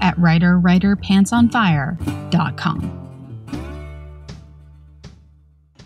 at 0.00 0.16
writerwriterpantsonfire.com. 0.16 3.02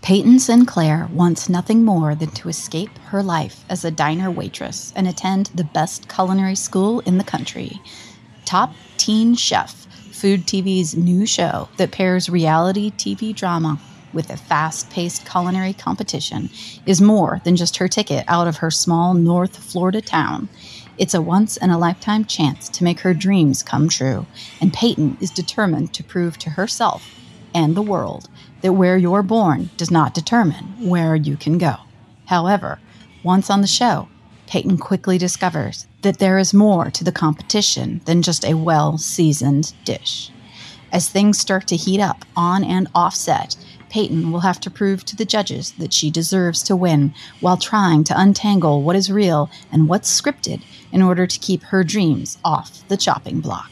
Peyton 0.02 0.38
Sinclair 0.40 1.08
wants 1.12 1.48
nothing 1.48 1.84
more 1.84 2.14
than 2.14 2.30
to 2.30 2.48
escape 2.48 2.98
her 2.98 3.22
life 3.22 3.64
as 3.68 3.84
a 3.84 3.92
diner 3.92 4.30
waitress 4.30 4.92
and 4.96 5.06
attend 5.06 5.46
the 5.54 5.62
best 5.62 6.08
culinary 6.08 6.56
school 6.56 7.00
in 7.00 7.18
the 7.18 7.24
country. 7.24 7.80
Top 8.44 8.72
Teen 8.96 9.36
Chef, 9.36 9.86
Food 10.10 10.46
TV's 10.46 10.96
new 10.96 11.26
show 11.26 11.68
that 11.76 11.92
pairs 11.92 12.28
reality 12.28 12.90
TV 12.90 13.34
drama 13.34 13.78
with 14.12 14.30
a 14.30 14.36
fast 14.36 14.90
paced 14.90 15.30
culinary 15.30 15.72
competition, 15.72 16.50
is 16.86 17.00
more 17.00 17.40
than 17.44 17.54
just 17.54 17.76
her 17.76 17.86
ticket 17.86 18.24
out 18.26 18.48
of 18.48 18.56
her 18.56 18.70
small 18.70 19.14
North 19.14 19.56
Florida 19.56 20.00
town. 20.00 20.48
It's 21.00 21.14
a 21.14 21.22
once 21.22 21.56
in 21.56 21.70
a 21.70 21.78
lifetime 21.78 22.26
chance 22.26 22.68
to 22.68 22.84
make 22.84 23.00
her 23.00 23.14
dreams 23.14 23.62
come 23.62 23.88
true, 23.88 24.26
and 24.60 24.70
Peyton 24.70 25.16
is 25.18 25.30
determined 25.30 25.94
to 25.94 26.04
prove 26.04 26.36
to 26.36 26.50
herself 26.50 27.18
and 27.54 27.74
the 27.74 27.80
world 27.80 28.28
that 28.60 28.74
where 28.74 28.98
you're 28.98 29.22
born 29.22 29.70
does 29.78 29.90
not 29.90 30.12
determine 30.12 30.74
where 30.78 31.16
you 31.16 31.38
can 31.38 31.56
go. 31.56 31.76
However, 32.26 32.80
once 33.22 33.48
on 33.48 33.62
the 33.62 33.66
show, 33.66 34.10
Peyton 34.46 34.76
quickly 34.76 35.16
discovers 35.16 35.86
that 36.02 36.18
there 36.18 36.36
is 36.36 36.52
more 36.52 36.90
to 36.90 37.02
the 37.02 37.12
competition 37.12 38.02
than 38.04 38.20
just 38.20 38.44
a 38.44 38.52
well 38.52 38.98
seasoned 38.98 39.72
dish. 39.86 40.30
As 40.92 41.08
things 41.08 41.38
start 41.38 41.66
to 41.68 41.76
heat 41.76 42.00
up 42.00 42.26
on 42.36 42.62
and 42.62 42.88
off 42.94 43.14
set, 43.14 43.56
Peyton 43.90 44.32
will 44.32 44.40
have 44.40 44.60
to 44.60 44.70
prove 44.70 45.04
to 45.04 45.16
the 45.16 45.24
judges 45.24 45.72
that 45.72 45.92
she 45.92 46.10
deserves 46.10 46.62
to 46.62 46.76
win 46.76 47.12
while 47.40 47.56
trying 47.56 48.04
to 48.04 48.18
untangle 48.18 48.82
what 48.82 48.96
is 48.96 49.12
real 49.12 49.50
and 49.70 49.88
what's 49.88 50.20
scripted 50.20 50.62
in 50.92 51.02
order 51.02 51.26
to 51.26 51.38
keep 51.40 51.62
her 51.64 51.84
dreams 51.84 52.38
off 52.44 52.86
the 52.88 52.96
chopping 52.96 53.40
block. 53.40 53.70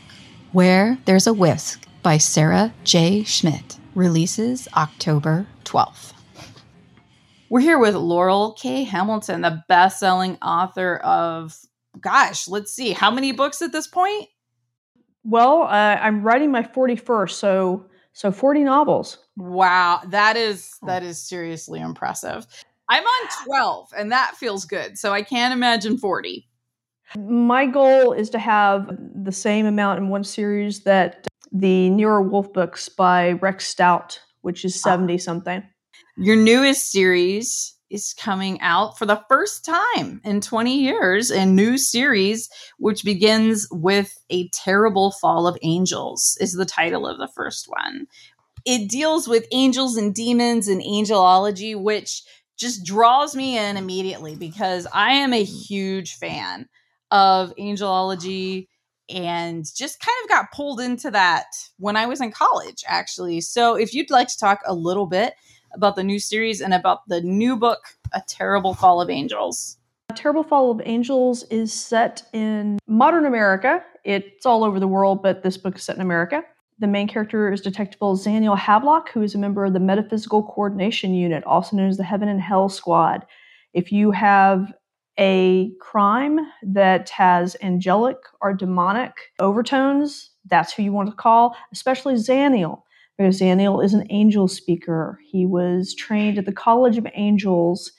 Where 0.52 0.98
There's 1.05 1.27
a 1.27 1.33
Whisk 1.33 1.86
by 2.02 2.19
Sarah 2.19 2.75
J. 2.84 3.22
Schmidt 3.22 3.78
releases 3.94 4.69
October 4.77 5.47
12th. 5.64 6.12
We're 7.50 7.60
here 7.60 7.78
with 7.78 7.94
Laurell 7.94 8.53
K. 8.58 8.84
Hamilton, 8.84 9.41
the 9.41 9.62
best 9.69 10.00
selling 10.00 10.36
author 10.42 10.97
of, 10.97 11.56
gosh, 11.98 12.47
let's 12.47 12.72
see, 12.72 12.92
how 12.92 13.10
many 13.10 13.32
books 13.32 13.62
at 13.62 13.72
this 13.72 13.86
point? 13.86 14.28
Well, 15.25 15.62
uh, 15.62 15.98
I'm 16.00 16.22
writing 16.22 16.50
my 16.50 16.62
41st, 16.62 17.30
so 17.30 17.86
so 18.19 18.33
40 18.33 18.64
novels. 18.64 19.19
Wow, 19.36 20.00
that 20.08 20.36
is 20.36 20.72
oh. 20.83 20.88
that 20.88 21.05
is 21.05 21.22
seriously 21.22 21.78
impressive. 21.78 22.48
I'm 22.88 23.05
on 23.05 23.28
12 23.44 23.91
and 23.97 24.10
that 24.10 24.34
feels 24.34 24.64
good. 24.64 24.98
So 24.98 25.12
I 25.12 25.22
can't 25.22 25.52
imagine 25.55 25.98
40. 25.98 26.44
My 27.16 27.64
goal 27.64 28.12
is 28.12 28.28
to 28.30 28.41
have 28.41 28.91
the 29.14 29.30
same 29.30 29.66
amount 29.66 30.00
in 30.00 30.08
one 30.08 30.25
series 30.25 30.83
that 30.83 31.28
the 31.52 31.91
Nero 31.91 32.20
Wolfe 32.20 32.52
books 32.52 32.88
by 32.88 33.33
Rex 33.34 33.69
Stout, 33.69 34.20
which 34.41 34.64
is 34.64 34.77
ah. 34.84 34.91
70 34.91 35.19
something. 35.19 35.62
Your 36.16 36.34
newest 36.34 36.91
series 36.91 37.77
is 37.91 38.14
coming 38.14 38.61
out 38.61 38.98
for 38.98 39.06
the 39.06 39.22
first 39.28 39.65
time 39.65 40.21
in 40.25 40.41
20 40.41 40.78
years, 40.78 41.31
a 41.31 41.47
new 41.47 41.78
series 41.78 42.49
which 42.78 43.04
begins 43.04 43.66
with 43.71 44.19
A 44.31 44.49
Terrible 44.49 45.12
Fall 45.12 45.47
of 45.47 45.59
Angels, 45.62 46.37
is 46.41 46.53
the 46.53 46.66
title 46.66 47.06
of 47.06 47.19
the 47.19 47.28
first 47.28 47.66
one. 47.69 48.06
It 48.65 48.91
deals 48.91 49.26
with 49.26 49.47
angels 49.53 49.97
and 49.97 50.15
demons 50.15 50.69
and 50.69 50.82
angelology, 50.82 51.81
which 51.81 52.22
just 52.59 52.84
draws 52.84 53.34
me 53.34 53.56
in 53.56 53.76
immediately 53.76 54.34
because 54.34 54.87
I 54.93 55.12
am 55.12 55.32
a 55.32 55.44
huge 55.44 56.16
fan 56.16 56.69
of 57.10 57.55
angelology 57.56 58.66
and 59.09 59.65
just 59.75 60.00
kind 60.00 60.16
of 60.22 60.28
got 60.28 60.53
pulled 60.53 60.81
into 60.81 61.10
that 61.10 61.47
when 61.78 61.97
I 61.97 62.06
was 62.06 62.20
in 62.20 62.31
college, 62.31 62.84
actually. 62.87 63.41
So, 63.41 63.75
if 63.75 63.94
you'd 63.94 64.10
like 64.10 64.28
to 64.28 64.38
talk 64.38 64.60
a 64.66 64.75
little 64.75 65.06
bit 65.06 65.34
about 65.73 65.97
the 65.97 66.05
new 66.05 66.19
series 66.19 66.61
and 66.61 66.75
about 66.75 67.06
the 67.09 67.21
new 67.21 67.56
book, 67.56 67.81
A 68.12 68.23
Terrible 68.27 68.75
Fall 68.75 69.01
of 69.01 69.11
Angels. 69.11 69.77
A 70.11 70.15
Terrible 70.15 70.43
Fall 70.43 70.71
of 70.71 70.81
Angels 70.84 71.43
is 71.45 71.73
set 71.73 72.23
in 72.33 72.79
modern 72.87 73.27
America. 73.27 73.83
It's 74.05 74.47
all 74.47 74.65
over 74.65 74.81
the 74.81 74.89
world, 74.89 75.23
but 75.23 75.43
this 75.43 75.56
book 75.56 75.77
is 75.77 75.83
set 75.83 75.97
in 75.97 76.03
America. 76.03 76.43
The 76.79 76.87
main 76.87 77.09
character 77.09 77.53
is 77.53 77.61
Detective 77.61 77.99
Zaniel 78.01 78.56
Havelock, 78.56 79.11
who 79.11 79.23
is 79.23 79.34
a 79.34 79.39
member 79.39 79.65
of 79.65 79.73
the 79.73 79.81
Metaphysical 79.81 80.45
Coordination 80.45 81.12
Unit, 81.12 81.45
also 81.45 81.77
known 81.77 81.89
as 81.89 81.97
the 81.97 82.05
Heaven 82.05 82.29
and 82.29 82.41
Hell 82.41 82.69
Squad. 82.69 83.27
If 83.75 83.93
you 83.93 84.12
have 84.12 84.73
a 85.19 85.73
crime 85.81 86.39
that 86.62 87.11
has 87.11 87.56
angelic 87.61 88.17
or 88.41 88.55
demonic 88.55 89.12
overtones, 89.41 90.31
that's 90.47 90.73
who 90.73 90.85
you 90.85 90.93
want 90.93 91.11
to 91.11 91.17
call, 91.17 91.56
especially 91.73 92.15
Zaniel 92.15 92.83
Zaniel 93.21 93.84
is 93.84 93.95
an 93.95 94.06
angel 94.11 94.47
speaker. 94.49 95.19
He 95.25 95.45
was 95.45 95.95
trained 95.95 96.39
at 96.39 96.47
the 96.47 96.53
College 96.53 96.99
of 96.99 97.06
Angels 97.15 97.93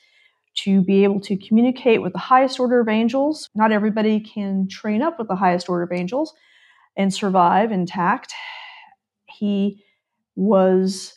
to 0.63 0.81
be 0.81 1.03
able 1.03 1.19
to 1.21 1.37
communicate 1.37 2.01
with 2.01 2.13
the 2.13 2.19
highest 2.19 2.59
order 2.59 2.79
of 2.79 2.89
angels. 2.89 3.49
Not 3.55 3.71
everybody 3.71 4.19
can 4.19 4.67
train 4.67 5.01
up 5.01 5.19
with 5.19 5.27
the 5.27 5.35
highest 5.35 5.69
order 5.69 5.83
of 5.83 5.91
angels 5.91 6.33
and 6.97 7.13
survive 7.13 7.71
intact. 7.71 8.33
He 9.25 9.83
was 10.35 11.13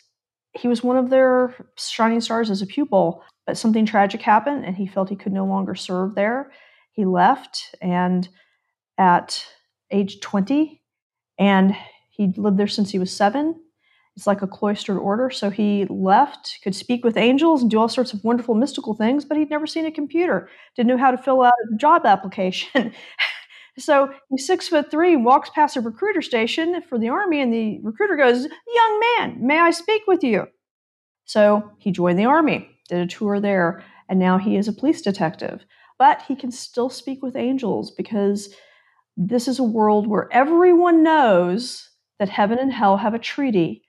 he 0.54 0.68
was 0.68 0.82
one 0.82 0.98
of 0.98 1.08
their 1.08 1.54
shining 1.78 2.20
stars 2.20 2.50
as 2.50 2.60
a 2.60 2.66
pupil, 2.66 3.22
but 3.46 3.56
something 3.56 3.86
tragic 3.86 4.20
happened 4.20 4.66
and 4.66 4.76
he 4.76 4.86
felt 4.86 5.08
he 5.08 5.16
could 5.16 5.32
no 5.32 5.46
longer 5.46 5.74
serve 5.74 6.14
there. 6.14 6.52
He 6.92 7.06
left 7.06 7.74
and 7.80 8.28
at 8.98 9.46
age 9.90 10.20
20 10.20 10.82
and 11.38 11.74
he 12.10 12.32
lived 12.36 12.58
there 12.58 12.68
since 12.68 12.90
he 12.90 12.98
was 12.98 13.10
7 13.10 13.58
it's 14.16 14.26
like 14.26 14.42
a 14.42 14.46
cloistered 14.46 14.98
order. 14.98 15.30
So 15.30 15.48
he 15.50 15.86
left, 15.86 16.58
could 16.62 16.74
speak 16.74 17.04
with 17.04 17.16
angels 17.16 17.62
and 17.62 17.70
do 17.70 17.78
all 17.78 17.88
sorts 17.88 18.12
of 18.12 18.22
wonderful 18.24 18.54
mystical 18.54 18.94
things, 18.94 19.24
but 19.24 19.38
he'd 19.38 19.50
never 19.50 19.66
seen 19.66 19.86
a 19.86 19.90
computer, 19.90 20.48
didn't 20.76 20.88
know 20.88 20.98
how 20.98 21.10
to 21.10 21.18
fill 21.18 21.42
out 21.42 21.52
a 21.72 21.76
job 21.76 22.04
application. 22.04 22.92
so 23.78 24.12
he's 24.28 24.46
six 24.46 24.68
foot 24.68 24.90
three, 24.90 25.16
walks 25.16 25.50
past 25.50 25.76
a 25.76 25.80
recruiter 25.80 26.20
station 26.20 26.82
for 26.88 26.98
the 26.98 27.08
army, 27.08 27.40
and 27.40 27.52
the 27.52 27.78
recruiter 27.82 28.16
goes, 28.16 28.46
Young 28.74 29.02
man, 29.18 29.38
may 29.40 29.58
I 29.58 29.70
speak 29.70 30.02
with 30.06 30.22
you? 30.22 30.46
So 31.24 31.70
he 31.78 31.90
joined 31.90 32.18
the 32.18 32.26
army, 32.26 32.68
did 32.88 32.98
a 32.98 33.06
tour 33.06 33.40
there, 33.40 33.82
and 34.10 34.18
now 34.18 34.36
he 34.36 34.56
is 34.56 34.68
a 34.68 34.72
police 34.74 35.00
detective. 35.00 35.64
But 35.98 36.20
he 36.22 36.36
can 36.36 36.50
still 36.50 36.90
speak 36.90 37.22
with 37.22 37.36
angels 37.36 37.90
because 37.90 38.54
this 39.16 39.48
is 39.48 39.58
a 39.58 39.64
world 39.64 40.06
where 40.06 40.28
everyone 40.32 41.02
knows 41.02 41.88
that 42.18 42.28
heaven 42.28 42.58
and 42.58 42.72
hell 42.72 42.96
have 42.96 43.14
a 43.14 43.18
treaty 43.18 43.82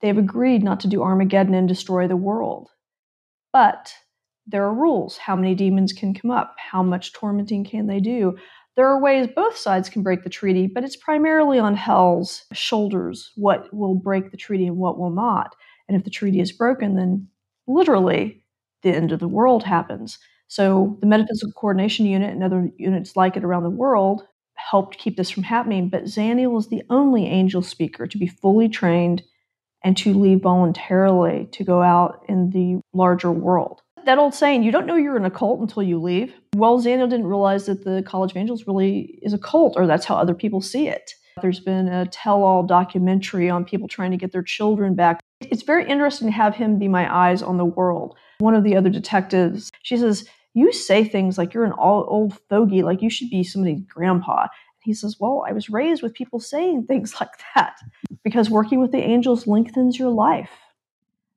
They've 0.00 0.18
agreed 0.18 0.62
not 0.62 0.80
to 0.80 0.88
do 0.88 1.02
Armageddon 1.02 1.54
and 1.54 1.68
destroy 1.68 2.06
the 2.06 2.16
world. 2.16 2.70
But 3.52 3.92
there 4.46 4.64
are 4.64 4.74
rules. 4.74 5.16
How 5.16 5.34
many 5.34 5.54
demons 5.54 5.92
can 5.92 6.14
come 6.14 6.30
up? 6.30 6.54
How 6.58 6.82
much 6.82 7.12
tormenting 7.12 7.64
can 7.64 7.86
they 7.86 8.00
do? 8.00 8.36
There 8.76 8.86
are 8.86 9.00
ways 9.00 9.28
both 9.34 9.56
sides 9.56 9.88
can 9.88 10.02
break 10.02 10.22
the 10.22 10.30
treaty, 10.30 10.66
but 10.66 10.84
it's 10.84 10.96
primarily 10.96 11.58
on 11.58 11.74
Hell's 11.74 12.44
shoulders 12.52 13.32
what 13.36 13.72
will 13.74 13.94
break 13.94 14.30
the 14.30 14.36
treaty 14.36 14.66
and 14.66 14.76
what 14.76 14.98
will 14.98 15.10
not. 15.10 15.56
And 15.88 15.96
if 15.96 16.04
the 16.04 16.10
treaty 16.10 16.40
is 16.40 16.52
broken, 16.52 16.94
then 16.94 17.26
literally 17.66 18.44
the 18.82 18.90
end 18.90 19.12
of 19.12 19.20
the 19.20 19.28
world 19.28 19.64
happens. 19.64 20.18
So 20.48 20.98
the 21.00 21.06
Metaphysical 21.06 21.52
Coordination 21.52 22.06
Unit 22.06 22.32
and 22.32 22.44
other 22.44 22.70
units 22.76 23.16
like 23.16 23.36
it 23.36 23.44
around 23.44 23.62
the 23.62 23.70
world 23.70 24.26
helped 24.54 24.98
keep 24.98 25.16
this 25.16 25.30
from 25.30 25.42
happening. 25.42 25.88
But 25.88 26.04
Zaniel 26.04 26.58
is 26.58 26.68
the 26.68 26.82
only 26.90 27.26
angel 27.26 27.62
speaker 27.62 28.06
to 28.06 28.18
be 28.18 28.26
fully 28.26 28.68
trained 28.68 29.22
and 29.86 29.96
to 29.96 30.12
leave 30.12 30.40
voluntarily 30.40 31.46
to 31.52 31.62
go 31.62 31.80
out 31.80 32.24
in 32.28 32.50
the 32.50 32.80
larger 32.92 33.30
world. 33.30 33.82
That 34.04 34.18
old 34.18 34.34
saying, 34.34 34.64
you 34.64 34.72
don't 34.72 34.84
know 34.84 34.96
you're 34.96 35.16
in 35.16 35.24
a 35.24 35.30
cult 35.30 35.60
until 35.60 35.84
you 35.84 36.02
leave. 36.02 36.34
Well, 36.56 36.80
Zaniel 36.80 37.08
didn't 37.08 37.28
realize 37.28 37.66
that 37.66 37.84
the 37.84 38.02
College 38.04 38.32
of 38.32 38.36
Angels 38.36 38.66
really 38.66 39.20
is 39.22 39.32
a 39.32 39.38
cult, 39.38 39.74
or 39.76 39.86
that's 39.86 40.04
how 40.04 40.16
other 40.16 40.34
people 40.34 40.60
see 40.60 40.88
it. 40.88 41.12
There's 41.40 41.60
been 41.60 41.86
a 41.86 42.04
tell 42.06 42.42
all 42.42 42.64
documentary 42.64 43.48
on 43.48 43.64
people 43.64 43.86
trying 43.86 44.10
to 44.10 44.16
get 44.16 44.32
their 44.32 44.42
children 44.42 44.96
back. 44.96 45.20
It's 45.40 45.62
very 45.62 45.88
interesting 45.88 46.26
to 46.26 46.32
have 46.32 46.56
him 46.56 46.80
be 46.80 46.88
my 46.88 47.14
eyes 47.14 47.40
on 47.40 47.56
the 47.56 47.64
world. 47.64 48.16
One 48.38 48.56
of 48.56 48.64
the 48.64 48.74
other 48.74 48.90
detectives, 48.90 49.70
she 49.84 49.96
says, 49.96 50.26
You 50.52 50.72
say 50.72 51.04
things 51.04 51.38
like 51.38 51.54
you're 51.54 51.64
an 51.64 51.74
old 51.78 52.36
fogey, 52.48 52.82
like 52.82 53.02
you 53.02 53.10
should 53.10 53.30
be 53.30 53.44
somebody's 53.44 53.82
grandpa. 53.82 54.48
He 54.86 54.94
says, 54.94 55.16
Well, 55.18 55.44
I 55.46 55.52
was 55.52 55.68
raised 55.68 56.02
with 56.02 56.14
people 56.14 56.38
saying 56.38 56.86
things 56.86 57.14
like 57.20 57.32
that 57.54 57.76
because 58.22 58.48
working 58.48 58.80
with 58.80 58.92
the 58.92 59.02
angels 59.02 59.46
lengthens 59.46 59.98
your 59.98 60.10
life. 60.10 60.50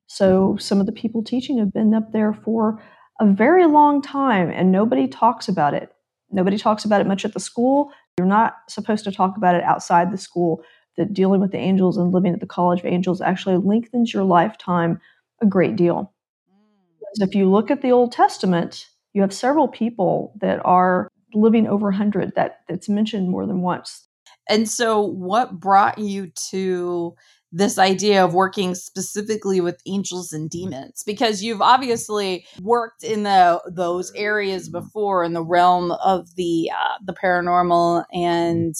So 0.06 0.56
some 0.58 0.80
of 0.80 0.86
the 0.86 0.92
people 0.92 1.22
teaching 1.22 1.58
have 1.58 1.72
been 1.72 1.92
up 1.92 2.12
there 2.12 2.32
for 2.32 2.82
a 3.20 3.26
very 3.26 3.66
long 3.66 4.02
time 4.02 4.50
and 4.50 4.72
nobody 4.72 5.06
talks 5.06 5.48
about 5.48 5.74
it. 5.74 5.92
Nobody 6.30 6.56
talks 6.56 6.84
about 6.84 7.00
it 7.00 7.06
much 7.06 7.24
at 7.24 7.34
the 7.34 7.40
school. 7.40 7.90
You're 8.16 8.26
not 8.26 8.54
supposed 8.68 9.04
to 9.04 9.12
talk 9.12 9.36
about 9.36 9.56
it 9.56 9.64
outside 9.64 10.12
the 10.12 10.18
school. 10.18 10.62
That 10.96 11.14
dealing 11.14 11.40
with 11.40 11.52
the 11.52 11.58
angels 11.58 11.96
and 11.96 12.12
living 12.12 12.34
at 12.34 12.40
the 12.40 12.46
College 12.46 12.80
of 12.80 12.86
Angels 12.86 13.20
actually 13.20 13.56
lengthens 13.56 14.12
your 14.12 14.24
lifetime 14.24 15.00
a 15.40 15.46
great 15.46 15.76
deal. 15.76 16.12
Mm. 16.50 16.98
Because 16.98 17.28
if 17.28 17.34
you 17.34 17.48
look 17.48 17.70
at 17.70 17.80
the 17.80 17.92
Old 17.92 18.12
Testament, 18.12 18.88
you 19.12 19.22
have 19.22 19.32
several 19.32 19.68
people 19.68 20.34
that 20.40 20.60
are 20.64 21.08
living 21.34 21.66
over 21.66 21.86
100 21.86 22.34
that 22.34 22.60
that's 22.68 22.88
mentioned 22.88 23.30
more 23.30 23.46
than 23.46 23.62
once. 23.62 24.06
And 24.48 24.68
so 24.68 25.00
what 25.00 25.60
brought 25.60 25.98
you 25.98 26.32
to 26.50 27.14
this 27.52 27.78
idea 27.78 28.24
of 28.24 28.32
working 28.32 28.74
specifically 28.74 29.60
with 29.60 29.82
angels 29.86 30.32
and 30.32 30.48
demons 30.48 31.02
because 31.04 31.42
you've 31.42 31.60
obviously 31.60 32.46
worked 32.60 33.02
in 33.02 33.24
the 33.24 33.60
those 33.68 34.12
areas 34.14 34.68
before 34.68 35.24
in 35.24 35.32
the 35.32 35.42
realm 35.42 35.90
of 35.92 36.34
the 36.36 36.70
uh, 36.72 36.98
the 37.04 37.12
paranormal 37.12 38.04
and 38.12 38.76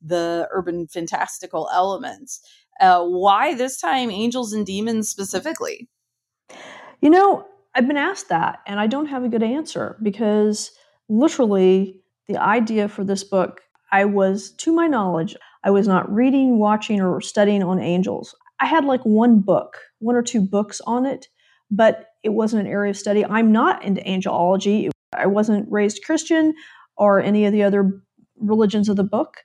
the 0.00 0.48
urban 0.52 0.86
fantastical 0.86 1.68
elements. 1.72 2.40
Uh, 2.80 3.04
why 3.04 3.54
this 3.54 3.80
time 3.80 4.10
angels 4.10 4.52
and 4.52 4.66
demons 4.66 5.08
specifically? 5.08 5.88
You 7.00 7.10
know, 7.10 7.46
I've 7.74 7.86
been 7.86 7.96
asked 7.96 8.28
that, 8.30 8.60
and 8.66 8.80
I 8.80 8.86
don't 8.86 9.06
have 9.06 9.24
a 9.24 9.28
good 9.28 9.42
answer 9.42 9.98
because 10.02 10.70
literally 11.08 12.00
the 12.28 12.36
idea 12.36 12.88
for 12.88 13.04
this 13.04 13.24
book, 13.24 13.60
I 13.92 14.04
was, 14.04 14.52
to 14.58 14.72
my 14.72 14.86
knowledge, 14.86 15.36
I 15.62 15.70
was 15.70 15.86
not 15.86 16.12
reading, 16.12 16.58
watching, 16.58 17.00
or 17.00 17.20
studying 17.20 17.62
on 17.62 17.80
angels. 17.80 18.34
I 18.60 18.66
had 18.66 18.84
like 18.84 19.02
one 19.02 19.40
book, 19.40 19.78
one 19.98 20.16
or 20.16 20.22
two 20.22 20.40
books 20.40 20.80
on 20.86 21.06
it, 21.06 21.28
but 21.70 22.06
it 22.22 22.30
wasn't 22.30 22.66
an 22.66 22.72
area 22.72 22.90
of 22.90 22.96
study. 22.96 23.24
I'm 23.24 23.52
not 23.52 23.84
into 23.84 24.00
angelology. 24.02 24.90
I 25.14 25.26
wasn't 25.26 25.70
raised 25.70 26.04
Christian 26.04 26.54
or 26.96 27.20
any 27.20 27.44
of 27.44 27.52
the 27.52 27.62
other 27.62 28.02
religions 28.38 28.88
of 28.88 28.96
the 28.96 29.04
book. 29.04 29.36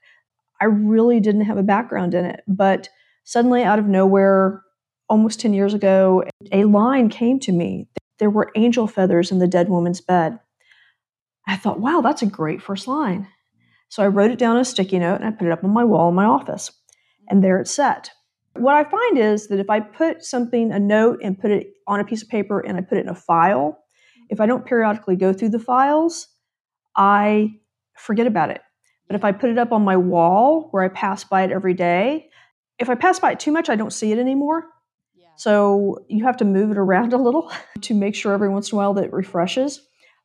I 0.62 0.66
really 0.66 1.20
didn't 1.20 1.42
have 1.42 1.58
a 1.58 1.64
background 1.64 2.14
in 2.14 2.26
it. 2.26 2.44
But 2.48 2.90
suddenly, 3.24 3.64
out 3.64 3.80
of 3.80 3.86
nowhere, 3.86 4.62
almost 5.10 5.40
10 5.40 5.54
years 5.54 5.74
ago, 5.74 6.24
a 6.52 6.66
line 6.66 7.10
came 7.10 7.40
to 7.42 7.52
me. 7.52 7.88
There 8.20 8.30
were 8.30 8.52
angel 8.56 8.88
feathers 8.88 9.32
in 9.32 9.40
the 9.40 9.48
dead 9.48 9.70
woman's 9.70 10.02
bed. 10.02 10.40
I 11.50 11.58
thought, 11.58 11.80
wow, 11.80 12.02
that's 12.02 12.22
a 12.22 12.28
great 12.28 12.62
first 12.62 12.88
line. 12.88 13.28
So 13.90 14.04
I 14.04 14.08
wrote 14.08 14.32
it 14.32 14.38
down 14.38 14.56
on 14.56 14.62
a 14.62 14.66
sticky 14.66 15.00
note 15.00 15.16
and 15.16 15.26
I 15.26 15.32
put 15.32 15.48
it 15.48 15.52
up 15.52 15.64
on 15.64 15.72
my 15.72 15.84
wall 15.84 16.10
in 16.10 16.16
my 16.16 16.26
office. 16.26 16.72
And 17.28 17.44
there 17.44 17.60
it 17.60 17.68
sat. 17.68 18.12
What 18.54 18.76
I 18.76 18.84
find 18.84 19.18
is 19.18 19.48
that 19.48 19.60
if 19.60 19.70
I 19.70 19.80
put 19.80 20.24
something, 20.24 20.72
a 20.72 20.80
note, 20.80 21.20
and 21.24 21.40
put 21.40 21.52
it 21.52 21.74
on 21.88 22.00
a 22.00 22.04
piece 22.04 22.22
of 22.22 22.30
paper 22.30 22.60
and 22.60 22.78
I 22.78 22.82
put 22.82 22.98
it 22.98 23.02
in 23.02 23.10
a 23.10 23.16
file, 23.16 23.80
if 24.30 24.40
I 24.40 24.46
don't 24.46 24.66
periodically 24.66 25.16
go 25.16 25.34
through 25.34 25.50
the 25.50 25.60
files, 25.60 26.28
I 26.96 27.56
forget 27.98 28.28
about 28.28 28.52
it. 28.52 28.62
But 29.08 29.16
if 29.16 29.24
I 29.24 29.32
put 29.32 29.50
it 29.50 29.58
up 29.58 29.72
on 29.72 29.84
my 29.84 29.98
wall 29.98 30.68
where 30.70 30.84
I 30.84 30.90
pass 30.90 31.24
by 31.24 31.44
it 31.44 31.52
every 31.52 31.74
day, 31.74 32.30
if 32.78 32.90
I 32.90 32.96
pass 32.96 33.20
by 33.20 33.32
it 33.32 33.40
too 33.40 33.52
much, 33.52 33.70
I 33.70 33.76
don't 33.76 33.94
see 33.94 34.12
it 34.12 34.20
anymore. 34.20 34.68
So 35.36 36.06
you 36.10 36.26
have 36.26 36.38
to 36.38 36.46
move 36.46 36.70
it 36.70 36.78
around 36.78 37.14
a 37.14 37.18
little 37.18 37.52
to 37.82 37.94
make 37.96 38.14
sure 38.14 38.34
every 38.34 38.50
once 38.50 38.72
in 38.72 38.76
a 38.76 38.78
while 38.78 38.94
that 38.94 39.06
it 39.06 39.14
refreshes. 39.14 39.82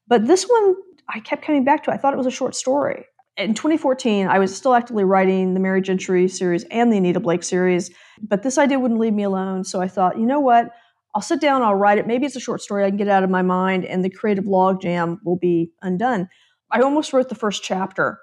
But 0.06 0.26
this 0.26 0.44
one, 0.44 0.74
I 1.08 1.20
kept 1.20 1.44
coming 1.44 1.64
back 1.64 1.84
to. 1.84 1.90
It. 1.90 1.94
I 1.94 1.96
thought 1.96 2.14
it 2.14 2.18
was 2.18 2.26
a 2.26 2.30
short 2.30 2.54
story. 2.54 3.06
In 3.36 3.54
2014, 3.54 4.28
I 4.28 4.38
was 4.38 4.56
still 4.56 4.74
actively 4.74 5.04
writing 5.04 5.54
the 5.54 5.60
Merry 5.60 5.82
Gentry 5.82 6.28
series 6.28 6.64
and 6.70 6.92
the 6.92 6.98
Anita 6.98 7.18
Blake 7.18 7.42
series, 7.42 7.90
but 8.22 8.42
this 8.44 8.58
idea 8.58 8.78
wouldn't 8.78 9.00
leave 9.00 9.12
me 9.12 9.24
alone. 9.24 9.64
So 9.64 9.80
I 9.80 9.88
thought, 9.88 10.18
you 10.18 10.26
know 10.26 10.40
what? 10.40 10.70
I'll 11.14 11.22
sit 11.22 11.40
down, 11.40 11.62
I'll 11.62 11.74
write 11.74 11.98
it. 11.98 12.06
Maybe 12.06 12.26
it's 12.26 12.36
a 12.36 12.40
short 12.40 12.60
story 12.60 12.84
I 12.84 12.90
can 12.90 12.96
get 12.96 13.08
out 13.08 13.24
of 13.24 13.30
my 13.30 13.42
mind, 13.42 13.84
and 13.84 14.04
the 14.04 14.10
creative 14.10 14.44
logjam 14.44 15.18
will 15.24 15.38
be 15.38 15.72
undone. 15.82 16.28
I 16.70 16.80
almost 16.80 17.12
wrote 17.12 17.28
the 17.28 17.34
first 17.34 17.62
chapter 17.62 18.18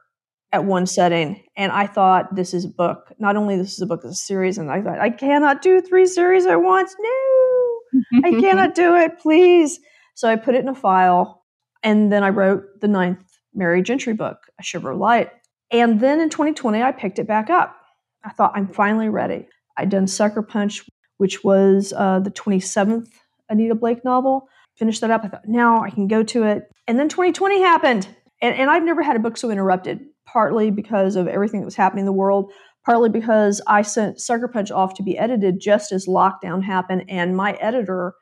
at 0.52 0.66
one 0.66 0.86
setting 0.86 1.44
and 1.56 1.72
i 1.72 1.88
thought 1.88 2.36
this 2.36 2.54
is 2.54 2.66
a 2.66 2.70
book 2.70 3.14
not 3.20 3.36
only 3.36 3.56
this 3.56 3.74
is 3.74 3.82
a 3.82 3.86
book 3.86 4.02
it's 4.04 4.14
a 4.14 4.26
series 4.26 4.58
and 4.58 4.70
i 4.70 4.82
thought 4.82 5.00
i 5.00 5.10
cannot 5.10 5.62
do 5.62 5.82
three 5.82 6.06
series 6.06 6.46
at 6.46 6.62
once 6.62 6.96
no 7.00 8.22
i 8.26 8.32
cannot 8.42 8.76
do 8.76 8.96
it 8.96 9.18
please 9.20 9.80
so 10.16 10.30
i 10.30 10.36
put 10.36 10.56
it 10.56 10.62
in 10.62 10.68
a 10.68 10.76
file 10.76 11.41
and 11.84 12.12
then 12.12 12.24
i 12.24 12.30
wrote 12.30 12.64
the 12.80 12.88
ninth 12.88 13.24
merry 13.54 13.82
gentry 13.82 14.14
book 14.14 14.48
a 14.60 14.64
shiver 14.64 14.92
of 14.92 14.98
light. 14.98 15.30
And 15.72 16.00
then 16.00 16.20
in 16.20 16.30
2020 16.30 16.82
i 16.82 16.92
picked 16.92 17.20
it 17.20 17.28
back 17.28 17.50
up. 17.50 17.76
I 18.24 18.30
thought 18.30 18.54
i'm 18.56 18.68
finally 18.68 19.10
ready. 19.10 19.48
I'd 19.78 19.90
done 19.90 20.08
sucker 20.08 20.42
punch 20.42 20.84
which 21.18 21.44
was 21.44 21.94
uh, 21.96 22.20
the 22.20 22.32
27th 22.32 23.08
anita 23.50 23.76
blake 23.76 24.04
novel. 24.04 24.48
Finished 24.76 25.02
that 25.02 25.12
up. 25.12 25.24
I 25.24 25.28
thought 25.28 25.48
now 25.48 25.84
i 25.84 25.90
can 25.90 26.08
go 26.08 26.24
to 26.24 26.44
it. 26.44 26.72
And 26.88 26.98
then 26.98 27.10
2020 27.10 27.62
happened. 27.62 28.08
And, 28.42 28.56
and 28.56 28.70
i've 28.70 28.84
never 28.84 29.04
had 29.04 29.16
a 29.16 29.20
book 29.20 29.38
so 29.38 29.50
interrupted 29.50 30.02
partly 30.32 30.72
because 30.72 31.16
of 31.16 31.28
everything 31.28 31.60
that 31.60 31.66
was 31.66 31.76
happening 31.76 32.04
in 32.04 32.06
the 32.06 32.12
world, 32.14 32.52
partly 32.86 33.10
because 33.10 33.62
I 33.68 33.82
sent 33.82 34.20
Sucker 34.20 34.48
Punch 34.48 34.72
off 34.72 34.94
to 34.96 35.04
be 35.04 35.18
edited 35.18 35.60
just 35.60 35.92
as 35.92 36.06
lockdown 36.06 36.64
happened, 36.64 37.06
and 37.10 37.36
my 37.36 37.54
editor 37.54 38.14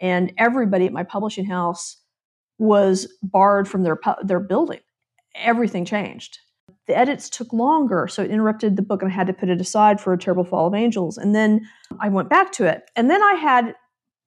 and 0.00 0.32
everybody 0.38 0.86
at 0.86 0.92
my 0.92 1.02
publishing 1.02 1.44
house 1.44 1.96
was 2.58 3.12
barred 3.22 3.68
from 3.68 3.82
their 3.82 3.98
their 4.22 4.40
building. 4.40 4.80
Everything 5.34 5.84
changed. 5.84 6.38
The 6.86 6.96
edits 6.96 7.28
took 7.28 7.52
longer, 7.52 8.08
so 8.08 8.22
it 8.22 8.30
interrupted 8.30 8.76
the 8.76 8.82
book, 8.82 9.02
and 9.02 9.10
I 9.10 9.14
had 9.14 9.26
to 9.26 9.32
put 9.32 9.50
it 9.50 9.60
aside 9.60 10.00
for 10.00 10.12
a 10.12 10.18
terrible 10.18 10.44
fall 10.44 10.66
of 10.66 10.74
angels. 10.74 11.18
And 11.18 11.34
then 11.34 11.68
I 12.00 12.08
went 12.08 12.30
back 12.30 12.50
to 12.52 12.64
it, 12.64 12.90
and 12.96 13.10
then 13.10 13.22
I 13.22 13.34
had 13.34 13.74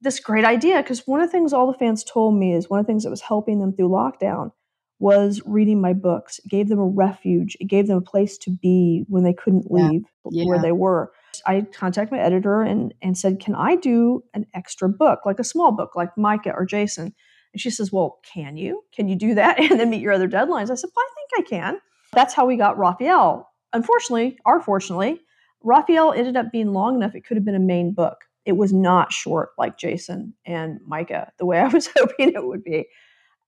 this 0.01 0.19
great 0.19 0.45
idea 0.45 0.81
because 0.81 1.05
one 1.07 1.21
of 1.21 1.27
the 1.27 1.31
things 1.31 1.53
all 1.53 1.71
the 1.71 1.77
fans 1.77 2.03
told 2.03 2.37
me 2.37 2.53
is 2.53 2.69
one 2.69 2.79
of 2.79 2.85
the 2.85 2.87
things 2.91 3.03
that 3.03 3.09
was 3.09 3.21
helping 3.21 3.59
them 3.59 3.73
through 3.73 3.89
lockdown 3.89 4.51
was 4.99 5.41
reading 5.45 5.81
my 5.81 5.93
books. 5.93 6.39
It 6.39 6.49
gave 6.49 6.69
them 6.69 6.79
a 6.79 6.85
refuge. 6.85 7.57
It 7.59 7.65
gave 7.65 7.87
them 7.87 7.97
a 7.97 8.01
place 8.01 8.37
to 8.39 8.51
be 8.51 9.03
when 9.07 9.23
they 9.23 9.33
couldn't 9.33 9.71
leave 9.71 10.03
yeah. 10.29 10.45
where 10.45 10.61
they 10.61 10.71
were. 10.71 11.11
I 11.47 11.61
contacted 11.73 12.11
my 12.11 12.23
editor 12.23 12.61
and, 12.61 12.93
and 13.01 13.17
said, 13.17 13.39
Can 13.39 13.55
I 13.55 13.75
do 13.75 14.23
an 14.33 14.45
extra 14.53 14.89
book, 14.89 15.21
like 15.25 15.39
a 15.39 15.43
small 15.43 15.71
book, 15.71 15.95
like 15.95 16.15
Micah 16.17 16.53
or 16.55 16.65
Jason? 16.65 17.15
And 17.53 17.61
she 17.61 17.69
says, 17.69 17.91
Well, 17.91 18.19
can 18.23 18.57
you? 18.57 18.83
Can 18.93 19.07
you 19.07 19.15
do 19.15 19.35
that 19.35 19.59
and 19.71 19.79
then 19.79 19.89
meet 19.89 20.01
your 20.01 20.13
other 20.13 20.29
deadlines? 20.29 20.69
I 20.69 20.75
said, 20.75 20.89
Well, 20.95 21.05
I 21.05 21.09
think 21.15 21.47
I 21.47 21.49
can. 21.49 21.81
That's 22.13 22.33
how 22.33 22.45
we 22.45 22.57
got 22.57 22.77
Rafael. 22.77 23.49
Unfortunately, 23.73 24.37
or 24.45 24.61
fortunately, 24.61 25.21
Rafael 25.63 26.11
ended 26.11 26.35
up 26.35 26.51
being 26.51 26.73
long 26.73 26.95
enough, 26.95 27.15
it 27.15 27.25
could 27.25 27.37
have 27.37 27.45
been 27.45 27.55
a 27.55 27.59
main 27.59 27.93
book. 27.93 28.25
It 28.45 28.53
was 28.53 28.73
not 28.73 29.13
short 29.13 29.51
like 29.57 29.77
Jason 29.77 30.33
and 30.45 30.79
Micah, 30.85 31.31
the 31.37 31.45
way 31.45 31.59
I 31.61 31.67
was 31.67 31.89
hoping 31.95 32.33
it 32.33 32.45
would 32.45 32.63
be. 32.63 32.87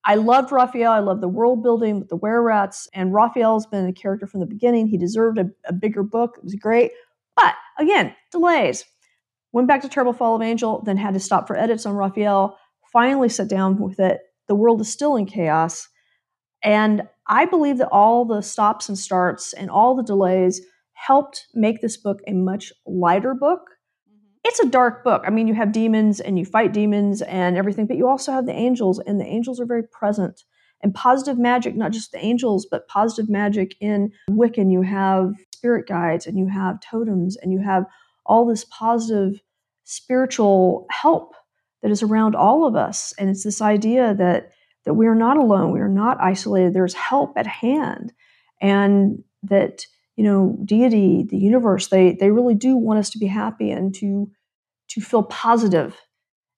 I 0.05 0.15
loved 0.15 0.51
Rafael. 0.51 0.91
I 0.91 0.99
loved 0.99 1.21
the 1.21 1.29
world 1.29 1.63
building 1.63 1.99
with 1.99 2.09
the 2.09 2.17
were 2.17 2.41
rats. 2.41 2.89
And 2.93 3.13
Rafael's 3.13 3.65
been 3.65 3.87
a 3.87 3.93
character 3.93 4.27
from 4.27 4.41
the 4.41 4.45
beginning. 4.45 4.87
He 4.87 4.97
deserved 4.97 5.37
a, 5.37 5.49
a 5.65 5.73
bigger 5.73 6.03
book. 6.03 6.35
It 6.37 6.43
was 6.43 6.55
great. 6.55 6.91
But 7.35 7.55
again, 7.79 8.13
delays. 8.31 8.83
Went 9.53 9.67
back 9.67 9.81
to 9.83 9.89
Terrible 9.89 10.13
Fall 10.13 10.35
of 10.35 10.41
Angel, 10.41 10.81
then 10.83 10.97
had 10.97 11.13
to 11.13 11.19
stop 11.19 11.47
for 11.47 11.55
edits 11.55 11.85
on 11.85 11.95
Rafael. 11.95 12.57
Finally 12.93 13.29
sat 13.29 13.49
down 13.49 13.77
with 13.77 13.99
it. 13.99 14.21
The 14.47 14.55
world 14.55 14.79
is 14.79 14.89
still 14.89 15.15
in 15.15 15.25
chaos. 15.25 15.89
And 16.63 17.03
I 17.27 17.45
believe 17.45 17.79
that 17.79 17.89
all 17.89 18.23
the 18.23 18.41
stops 18.41 18.87
and 18.87 18.97
starts 18.97 19.51
and 19.53 19.69
all 19.69 19.95
the 19.95 20.03
delays 20.03 20.61
helped 20.93 21.47
make 21.53 21.81
this 21.81 21.97
book 21.97 22.21
a 22.27 22.33
much 22.33 22.71
lighter 22.85 23.33
book 23.33 23.61
mm-hmm. 24.07 24.27
it's 24.45 24.59
a 24.59 24.69
dark 24.69 25.03
book. 25.03 25.23
I 25.25 25.31
mean, 25.31 25.47
you 25.47 25.53
have 25.55 25.73
demons 25.73 26.21
and 26.21 26.39
you 26.39 26.45
fight 26.45 26.71
demons 26.71 27.21
and 27.23 27.57
everything, 27.57 27.87
but 27.87 27.97
you 27.97 28.07
also 28.07 28.31
have 28.31 28.45
the 28.45 28.53
angels, 28.53 28.99
and 28.99 29.19
the 29.19 29.25
angels 29.25 29.59
are 29.59 29.65
very 29.65 29.83
present. 29.83 30.43
And 30.81 30.93
positive 30.93 31.39
magic, 31.39 31.75
not 31.75 31.91
just 31.91 32.11
the 32.11 32.23
angels, 32.23 32.67
but 32.69 32.87
positive 32.87 33.29
magic 33.29 33.75
in 33.79 34.11
Wiccan, 34.29 34.71
you 34.71 34.81
have 34.81 35.33
spirit 35.55 35.87
guides 35.87 36.27
and 36.27 36.37
you 36.37 36.47
have 36.49 36.81
totems 36.81 37.37
and 37.37 37.53
you 37.53 37.59
have 37.59 37.85
all 38.25 38.45
this 38.45 38.65
positive 38.65 39.39
spiritual 39.85 40.85
help 40.91 41.35
that 41.83 41.91
is 41.91 42.01
around 42.01 42.35
all 42.35 42.65
of 42.65 42.75
us. 42.75 43.13
And 43.19 43.29
it's 43.29 43.43
this 43.43 43.61
idea 43.61 44.15
that 44.15 44.49
that 44.85 44.95
we 44.95 45.05
are 45.07 45.15
not 45.15 45.37
alone, 45.37 45.71
we 45.71 45.79
are 45.79 45.87
not 45.87 46.19
isolated, 46.19 46.73
there's 46.73 46.93
help 46.93 47.37
at 47.37 47.47
hand. 47.47 48.11
And 48.59 49.23
that 49.43 49.85
you 50.15 50.23
know 50.23 50.57
deity 50.65 51.25
the 51.29 51.37
universe 51.37 51.87
they 51.87 52.13
they 52.19 52.31
really 52.31 52.55
do 52.55 52.75
want 52.75 52.99
us 52.99 53.09
to 53.11 53.17
be 53.17 53.27
happy 53.27 53.71
and 53.71 53.93
to 53.95 54.31
to 54.89 55.01
feel 55.01 55.23
positive 55.23 55.99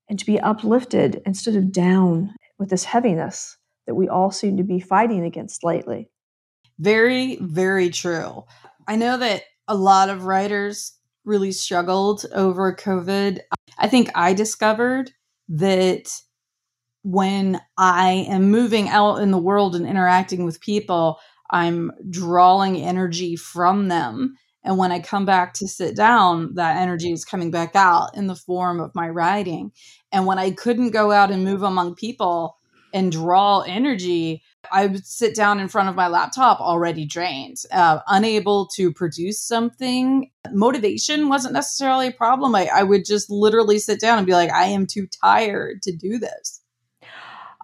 and 0.10 0.20
to 0.20 0.26
be 0.26 0.40
uplifted 0.40 1.22
instead 1.26 1.56
of 1.56 1.72
down 1.72 2.34
with 2.60 2.70
this 2.70 2.84
heaviness 2.84 3.58
that 3.88 3.96
we 3.96 4.08
all 4.08 4.32
seem 4.32 4.58
to 4.58 4.64
be 4.64 4.80
fighting 4.80 5.24
against 5.24 5.64
lately 5.64 6.10
very 6.80 7.38
very 7.38 7.90
true 7.90 8.44
i 8.88 8.96
know 8.96 9.18
that 9.18 9.44
a 9.68 9.76
lot 9.76 10.10
of 10.10 10.26
writers 10.26 10.94
really 11.24 11.52
struggled 11.52 12.26
over 12.34 12.76
covid 12.76 13.40
i 13.78 13.88
think 13.88 14.10
i 14.16 14.34
discovered 14.34 15.12
that 15.50 16.22
when 17.04 17.62
i 17.78 18.26
am 18.30 18.52
moving 18.52 18.90
out 18.90 19.18
in 19.18 19.32
the 19.32 19.38
world 19.38 19.76
and 19.76 19.88
interacting 19.88 20.46
with 20.46 20.62
people 20.62 21.20
I'm 21.52 21.92
drawing 22.10 22.78
energy 22.78 23.36
from 23.36 23.88
them 23.90 24.36
And 24.64 24.78
when 24.78 24.92
I 24.92 25.00
come 25.00 25.26
back 25.26 25.54
to 25.56 25.68
sit 25.68 25.96
down, 25.98 26.56
that 26.56 26.78
energy 26.78 27.12
is 27.14 27.26
coming 27.26 27.52
back 27.52 27.76
out 27.76 28.18
in 28.18 28.28
the 28.28 28.36
form 28.36 28.82
of 28.82 28.96
my 28.96 29.10
writing. 29.10 29.74
And 30.14 30.28
when 30.28 30.40
I 30.40 30.52
couldn't 30.52 30.92
go 30.92 31.12
out 31.12 31.32
and 31.32 31.46
move 31.46 31.64
among 31.64 31.96
people 31.96 32.58
and 32.94 33.12
draw 33.12 33.62
energy, 33.62 34.44
I 34.72 34.88
would 34.88 35.06
sit 35.06 35.36
down 35.36 35.60
in 35.60 35.68
front 35.68 35.90
of 35.90 35.96
my 35.96 36.08
laptop 36.08 36.60
already 36.60 37.06
drained, 37.06 37.58
uh, 37.72 38.00
unable 38.08 38.68
to 38.76 38.92
produce 38.92 39.42
something. 39.42 40.32
Motivation 40.52 41.30
wasn't 41.30 41.54
necessarily 41.54 42.08
a 42.08 42.12
problem. 42.12 42.56
I, 42.56 42.70
I 42.74 42.84
would 42.84 43.06
just 43.06 43.30
literally 43.30 43.80
sit 43.80 44.00
down 44.00 44.18
and 44.18 44.28
be 44.28 44.34
like, 44.34 44.52
I 44.52 44.66
am 44.66 44.86
too 44.86 45.08
tired 45.22 45.82
to 45.84 45.96
do 45.96 46.18
this. 46.18 46.62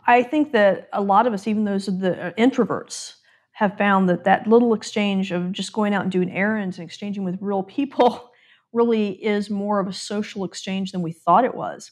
I 0.07 0.23
think 0.23 0.51
that 0.53 0.89
a 0.93 1.01
lot 1.01 1.27
of 1.27 1.33
us, 1.33 1.47
even 1.47 1.65
those 1.65 1.87
of 1.87 1.99
the 1.99 2.27
uh, 2.27 2.31
introverts, 2.33 3.13
have 3.53 3.77
found 3.77 4.09
that 4.09 4.23
that 4.23 4.47
little 4.47 4.73
exchange 4.73 5.31
of 5.31 5.51
just 5.51 5.73
going 5.73 5.93
out 5.93 6.03
and 6.03 6.11
doing 6.11 6.31
errands 6.31 6.79
and 6.79 6.85
exchanging 6.85 7.23
with 7.23 7.37
real 7.41 7.63
people 7.63 8.31
really 8.73 9.11
is 9.23 9.49
more 9.49 9.79
of 9.79 9.87
a 9.87 9.93
social 9.93 10.43
exchange 10.45 10.91
than 10.91 11.01
we 11.01 11.11
thought 11.11 11.45
it 11.45 11.53
was. 11.53 11.91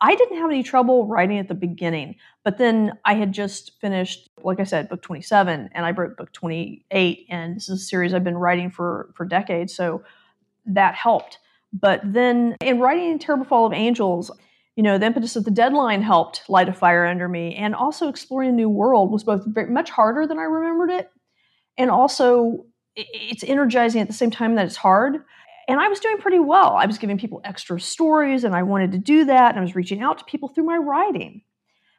I 0.00 0.14
didn't 0.14 0.38
have 0.38 0.50
any 0.50 0.62
trouble 0.62 1.06
writing 1.06 1.38
at 1.38 1.48
the 1.48 1.54
beginning, 1.54 2.16
but 2.44 2.58
then 2.58 2.98
I 3.04 3.14
had 3.14 3.32
just 3.32 3.80
finished, 3.80 4.28
like 4.42 4.60
I 4.60 4.64
said, 4.64 4.88
book 4.88 5.02
27, 5.02 5.70
and 5.72 5.86
I 5.86 5.90
wrote 5.92 6.16
book 6.16 6.32
28, 6.32 7.26
and 7.30 7.56
this 7.56 7.68
is 7.68 7.80
a 7.80 7.84
series 7.84 8.12
I've 8.12 8.24
been 8.24 8.36
writing 8.36 8.70
for 8.70 9.10
for 9.14 9.24
decades, 9.24 9.74
so 9.74 10.02
that 10.66 10.94
helped. 10.94 11.38
But 11.72 12.00
then 12.04 12.56
in 12.60 12.80
writing 12.80 13.18
Terrible 13.18 13.46
Fall 13.46 13.66
of 13.66 13.72
Angels, 13.72 14.30
you 14.76 14.82
know, 14.82 14.98
the 14.98 15.06
impetus 15.06 15.36
of 15.36 15.44
the 15.44 15.50
deadline 15.50 16.02
helped 16.02 16.42
light 16.48 16.68
a 16.68 16.74
fire 16.74 17.06
under 17.06 17.28
me, 17.28 17.54
and 17.54 17.74
also 17.74 18.08
exploring 18.08 18.50
a 18.50 18.52
new 18.52 18.68
world 18.68 19.10
was 19.10 19.24
both 19.24 19.44
very, 19.46 19.70
much 19.70 19.88
harder 19.88 20.26
than 20.26 20.38
I 20.38 20.44
remembered 20.44 20.90
it, 20.90 21.10
and 21.78 21.90
also 21.90 22.66
it's 22.94 23.44
energizing 23.44 24.00
at 24.00 24.08
the 24.08 24.14
same 24.14 24.30
time 24.30 24.54
that 24.56 24.66
it's 24.66 24.76
hard 24.76 25.24
and 25.68 25.80
I 25.80 25.88
was 25.88 26.00
doing 26.00 26.18
pretty 26.18 26.38
well. 26.38 26.76
I 26.76 26.86
was 26.86 26.98
giving 26.98 27.18
people 27.18 27.40
extra 27.44 27.80
stories, 27.80 28.44
and 28.44 28.54
I 28.54 28.62
wanted 28.62 28.92
to 28.92 28.98
do 28.98 29.24
that. 29.24 29.50
And 29.50 29.58
I 29.58 29.62
was 29.62 29.74
reaching 29.74 30.02
out 30.02 30.18
to 30.18 30.24
people 30.24 30.48
through 30.48 30.64
my 30.64 30.76
writing. 30.76 31.42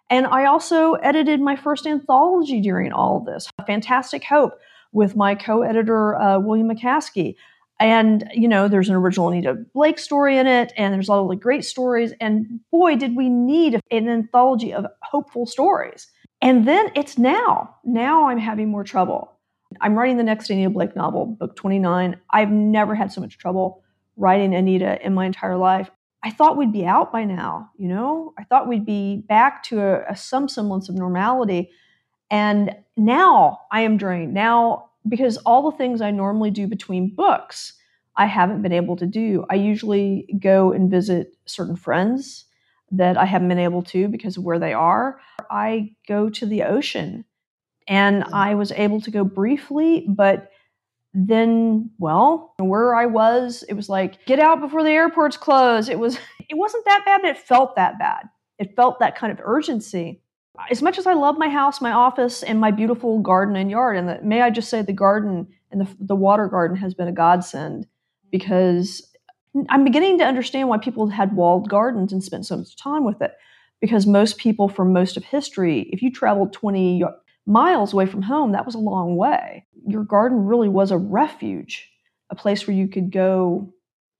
And 0.09 0.25
I 0.25 0.45
also 0.45 0.93
edited 0.93 1.41
my 1.41 1.55
first 1.55 1.86
anthology 1.86 2.62
during 2.62 2.93
all 2.93 3.19
this, 3.19 3.50
Fantastic 3.65 4.24
Hope, 4.24 4.53
with 4.93 5.15
my 5.15 5.36
co 5.36 5.63
editor, 5.63 6.15
uh, 6.15 6.39
William 6.39 6.69
McCaskey. 6.69 7.36
And, 7.79 8.27
you 8.33 8.47
know, 8.47 8.67
there's 8.67 8.89
an 8.89 8.95
original 8.95 9.29
Anita 9.29 9.53
Blake 9.74 10.00
story 10.00 10.38
in 10.38 10.47
it, 10.47 10.74
and 10.77 10.93
there's 10.93 11.09
all 11.09 11.27
the 11.27 11.36
great 11.36 11.63
stories. 11.63 12.13
And 12.19 12.59
boy, 12.71 12.95
did 12.95 13.15
we 13.15 13.29
need 13.29 13.79
an 13.91 14.09
anthology 14.09 14.74
of 14.74 14.86
hopeful 15.03 15.45
stories. 15.45 16.07
And 16.41 16.67
then 16.67 16.91
it's 16.95 17.17
now. 17.17 17.75
Now 17.83 18.29
I'm 18.29 18.39
having 18.39 18.69
more 18.69 18.83
trouble. 18.83 19.37
I'm 19.81 19.96
writing 19.96 20.17
the 20.17 20.24
next 20.24 20.50
Anita 20.50 20.69
Blake 20.69 20.96
novel, 20.96 21.25
book 21.25 21.55
29. 21.55 22.19
I've 22.31 22.51
never 22.51 22.96
had 22.96 23.12
so 23.12 23.22
much 23.22 23.38
trouble 23.38 23.84
writing 24.15 24.55
Anita 24.55 25.03
in 25.05 25.13
my 25.13 25.25
entire 25.25 25.57
life. 25.57 25.89
I 26.24 26.31
thought 26.31 26.57
we'd 26.57 26.74
be 26.74 26.86
out 26.86 27.12
by 27.12 27.24
now, 27.24 27.69
you 27.77 27.88
know? 27.88 28.34
I 28.38 28.43
thought 28.43 28.67
we'd 28.67 28.86
be 28.86 29.17
back 29.27 29.63
to 29.63 29.79
a, 29.79 30.12
a 30.12 30.15
some 30.15 30.50
semblance 30.50 30.89
of 30.89 30.96
normality. 30.96 31.69
And 32.29 32.75
now 32.98 33.60
I 33.72 33.81
am 33.81 33.98
drained. 33.98 34.34
Now, 34.34 34.89
because 35.07 35.38
all 35.38 35.69
the 35.69 35.77
things 35.77 36.01
I 36.01 36.12
normally 36.12 36.51
do 36.51 36.67
between 36.67 37.13
books, 37.15 37.74
I 38.15 38.25
haven't 38.25 38.63
been 38.63 38.74
able 38.74 38.96
to 38.98 39.05
do. 39.05 39.46
I 39.50 39.55
usually 39.55 40.27
go 40.39 40.72
and 40.72 40.89
visit 40.89 41.38
certain 41.46 41.75
friends 41.75 42.46
that 42.91 43.17
I 43.17 43.25
haven't 43.25 43.50
been 43.50 43.60
able 43.60 43.84
to 43.84 44.07
because 44.07 44.38
of 44.38 44.43
where 44.43 44.60
they 44.60 44.74
are. 44.74 45.19
I 45.51 45.91
go 46.07 46.29
to 46.29 46.46
the 46.46 46.63
ocean 46.63 47.25
and 47.88 48.24
I 48.34 48.56
was 48.56 48.72
able 48.72 49.01
to 49.01 49.12
go 49.12 49.24
briefly, 49.24 50.06
but 50.08 50.51
then, 51.13 51.89
well, 51.98 52.53
where 52.60 52.94
I 52.94 53.06
was, 53.06 53.63
it 53.67 53.74
was 53.74 53.89
like, 53.89 54.25
get 54.25 54.39
out 54.39 54.60
before 54.60 54.84
the 54.84 54.91
airports 54.91 55.38
close. 55.38 55.89
It 55.89 55.98
was, 55.98 56.20
it 56.50 56.58
wasn't 56.58 56.86
that 56.86 57.03
bad, 57.06 57.22
but 57.22 57.32
it 57.32 57.38
felt 57.38 57.75
that 57.75 57.98
bad. 57.98 58.29
It 58.60 58.75
felt 58.75 59.00
that 59.00 59.17
kind 59.17 59.32
of 59.32 59.39
urgency. 59.44 60.22
As 60.72 60.82
much 60.82 60.98
as 60.98 61.06
I 61.06 61.13
love 61.13 61.38
my 61.38 61.50
house, 61.50 61.82
my 61.82 61.91
office, 61.91 62.41
and 62.44 62.60
my 62.60 62.72
beautiful 62.72 63.20
garden 63.20 63.56
and 63.56 63.70
yard, 63.70 63.96
and 63.96 64.10
the, 64.10 64.20
may 64.24 64.41
I 64.41 64.50
just 64.50 64.70
say 64.70 64.82
the 64.82 64.94
garden 64.94 65.48
and 65.72 65.82
the, 65.82 65.88
the 66.00 66.15
water 66.15 66.48
garden 66.48 66.77
has 66.77 66.94
been 66.94 67.08
a 67.08 67.12
godsend 67.12 67.88
because 68.32 69.08
I'm 69.70 69.84
beginning 69.84 70.17
to 70.20 70.25
understand 70.25 70.67
why 70.67 70.77
people 70.77 71.08
had 71.08 71.36
walled 71.36 71.70
gardens 71.70 72.12
and 72.12 72.24
spent 72.24 72.46
so 72.46 72.58
much 72.58 72.75
time 72.75 73.03
with 73.03 73.22
it. 73.22 73.34
Because 73.79 74.08
most 74.08 74.38
people, 74.38 74.70
for 74.70 74.84
most 74.84 75.17
of 75.17 75.24
history, 75.24 75.82
if 75.91 76.01
you 76.01 76.12
traveled 76.12 76.53
20 76.53 77.03
miles 77.48 77.94
away 77.94 78.06
from 78.06 78.22
home, 78.22 78.51
that 78.51 78.66
was 78.66 78.75
a 78.75 78.80
long 78.80 79.16
way. 79.16 79.66
Your 79.88 80.04
garden 80.04 80.46
really 80.46 80.70
was 80.70 80.92
a 80.92 80.98
refuge, 80.98 81.89
a 82.30 82.36
place 82.36 82.68
where 82.68 82.75
you 82.75 82.88
could 82.88 83.12
go 83.12 83.74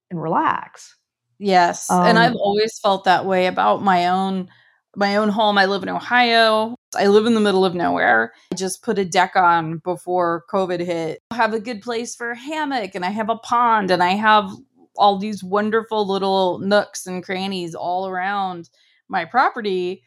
and 0.10 0.22
relax. 0.22 0.96
Yes. 1.38 1.92
Um, 1.92 2.06
and 2.06 2.18
I've 2.18 2.36
always 2.36 2.80
felt 2.80 3.04
that 3.04 3.26
way 3.26 3.46
about 3.46 3.84
my 3.84 4.08
own 4.08 4.50
my 4.96 5.18
own 5.18 5.30
home. 5.30 5.60
I 5.60 5.68
live 5.68 5.84
in 5.84 5.90
Ohio. 5.90 6.76
I 6.96 7.06
live 7.06 7.28
in 7.28 7.36
the 7.36 7.40
middle 7.40 7.64
of 7.64 7.76
nowhere. 7.76 8.34
I 8.52 8.56
just 8.56 8.82
put 8.82 8.98
a 8.98 9.06
deck 9.06 9.36
on 9.36 9.78
before 9.84 10.44
COVID 10.52 10.80
hit. 10.80 11.22
I 11.30 11.36
have 11.36 11.54
a 11.54 11.60
good 11.60 11.84
place 11.84 12.16
for 12.16 12.32
a 12.32 12.38
hammock 12.38 12.96
and 12.96 13.06
I 13.06 13.12
have 13.12 13.30
a 13.30 13.38
pond 13.38 13.92
and 13.92 14.02
I 14.02 14.12
have 14.12 14.50
all 14.96 15.20
these 15.20 15.44
wonderful 15.44 16.08
little 16.08 16.58
nooks 16.60 17.06
and 17.06 17.24
crannies 17.24 17.76
all 17.76 18.08
around 18.08 18.72
my 19.08 19.24
property 19.24 20.02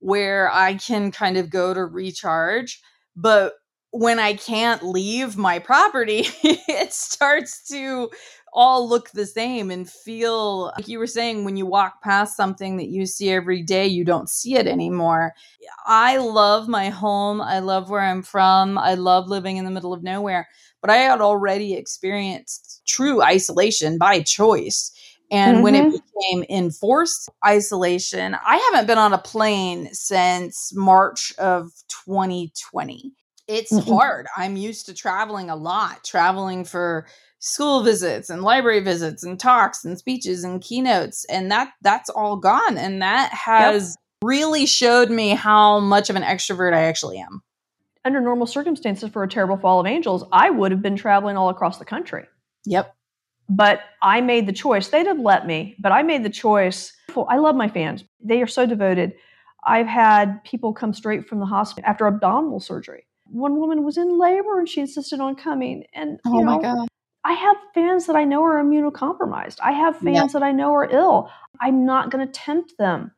where 0.00 0.50
I 0.52 0.74
can 0.74 1.10
kind 1.10 1.36
of 1.36 1.50
go 1.50 1.74
to 1.74 1.84
recharge. 1.84 2.80
But 3.16 3.54
when 3.90 4.18
I 4.18 4.34
can't 4.34 4.84
leave 4.84 5.36
my 5.36 5.58
property, 5.58 6.26
it 6.44 6.92
starts 6.92 7.66
to 7.68 8.10
all 8.52 8.88
look 8.88 9.10
the 9.10 9.26
same 9.26 9.70
and 9.70 9.88
feel 9.88 10.72
like 10.76 10.88
you 10.88 10.98
were 10.98 11.06
saying 11.06 11.44
when 11.44 11.56
you 11.56 11.66
walk 11.66 12.02
past 12.02 12.36
something 12.36 12.76
that 12.78 12.88
you 12.88 13.06
see 13.06 13.30
every 13.30 13.62
day, 13.62 13.86
you 13.86 14.04
don't 14.04 14.30
see 14.30 14.56
it 14.56 14.66
anymore. 14.66 15.34
I 15.86 16.16
love 16.18 16.68
my 16.68 16.90
home. 16.90 17.40
I 17.40 17.58
love 17.60 17.90
where 17.90 18.00
I'm 18.00 18.22
from. 18.22 18.78
I 18.78 18.94
love 18.94 19.28
living 19.28 19.56
in 19.56 19.64
the 19.64 19.70
middle 19.70 19.92
of 19.92 20.02
nowhere. 20.02 20.48
But 20.80 20.90
I 20.90 20.96
had 20.96 21.20
already 21.20 21.74
experienced 21.74 22.82
true 22.86 23.22
isolation 23.22 23.98
by 23.98 24.20
choice. 24.22 24.92
And 25.30 25.56
mm-hmm. 25.56 25.62
when 25.62 25.74
it 25.74 25.84
mm-hmm. 25.84 26.40
became 26.40 26.44
enforced 26.48 27.28
isolation, 27.46 28.34
I 28.34 28.56
haven't 28.56 28.86
been 28.86 28.98
on 28.98 29.12
a 29.12 29.18
plane 29.18 29.92
since 29.92 30.72
March 30.74 31.34
of 31.38 31.70
2020. 32.06 33.12
It's 33.46 33.72
mm-hmm. 33.72 33.90
hard. 33.90 34.26
I'm 34.36 34.56
used 34.56 34.86
to 34.86 34.94
traveling 34.94 35.50
a 35.50 35.56
lot, 35.56 36.04
traveling 36.04 36.64
for 36.64 37.06
school 37.40 37.82
visits 37.82 38.30
and 38.30 38.42
library 38.42 38.80
visits 38.80 39.22
and 39.22 39.38
talks 39.38 39.84
and 39.84 39.98
speeches 39.98 40.42
and 40.42 40.60
keynotes 40.60 41.24
and 41.26 41.50
that 41.50 41.72
that's 41.82 42.10
all 42.10 42.36
gone 42.36 42.76
and 42.76 43.00
that 43.00 43.32
has 43.32 43.90
yep. 43.90 44.28
really 44.28 44.66
showed 44.66 45.08
me 45.08 45.30
how 45.30 45.78
much 45.78 46.10
of 46.10 46.16
an 46.16 46.22
extrovert 46.22 46.74
I 46.74 46.82
actually 46.82 47.18
am. 47.18 47.42
Under 48.04 48.20
normal 48.20 48.46
circumstances 48.46 49.10
for 49.10 49.22
a 49.22 49.28
terrible 49.28 49.56
fall 49.56 49.78
of 49.78 49.86
angels, 49.86 50.24
I 50.32 50.50
would 50.50 50.72
have 50.72 50.82
been 50.82 50.96
traveling 50.96 51.36
all 51.36 51.48
across 51.48 51.78
the 51.78 51.84
country. 51.84 52.26
Yep. 52.64 52.92
But 53.48 53.80
I 54.02 54.20
made 54.20 54.46
the 54.46 54.52
choice. 54.52 54.88
They'd 54.88 55.06
have 55.06 55.20
let 55.20 55.46
me, 55.46 55.74
but 55.78 55.92
I 55.92 56.02
made 56.02 56.22
the 56.22 56.30
choice. 56.30 56.92
I 57.28 57.38
love 57.38 57.56
my 57.56 57.68
fans. 57.68 58.04
They 58.22 58.42
are 58.42 58.46
so 58.46 58.66
devoted. 58.66 59.14
I've 59.64 59.86
had 59.86 60.42
people 60.44 60.72
come 60.72 60.92
straight 60.92 61.26
from 61.26 61.40
the 61.40 61.46
hospital 61.46 61.88
after 61.88 62.06
abdominal 62.06 62.60
surgery. 62.60 63.06
One 63.24 63.58
woman 63.58 63.84
was 63.84 63.96
in 63.96 64.18
labor 64.18 64.58
and 64.58 64.68
she 64.68 64.80
insisted 64.80 65.20
on 65.20 65.34
coming. 65.34 65.84
And 65.94 66.20
oh 66.26 66.38
know, 66.38 66.56
my 66.56 66.62
god. 66.62 66.88
I 67.24 67.32
have 67.32 67.56
fans 67.74 68.06
that 68.06 68.16
I 68.16 68.24
know 68.24 68.42
are 68.42 68.62
immunocompromised. 68.62 69.56
I 69.62 69.72
have 69.72 69.98
fans 69.98 70.32
that 70.32 70.42
I 70.42 70.52
know 70.52 70.72
are 70.74 70.88
ill. 70.90 71.30
I'm 71.60 71.84
not 71.84 72.10
going 72.10 72.26
to 72.26 72.32
tempt 72.32 72.74
them. 72.78 73.12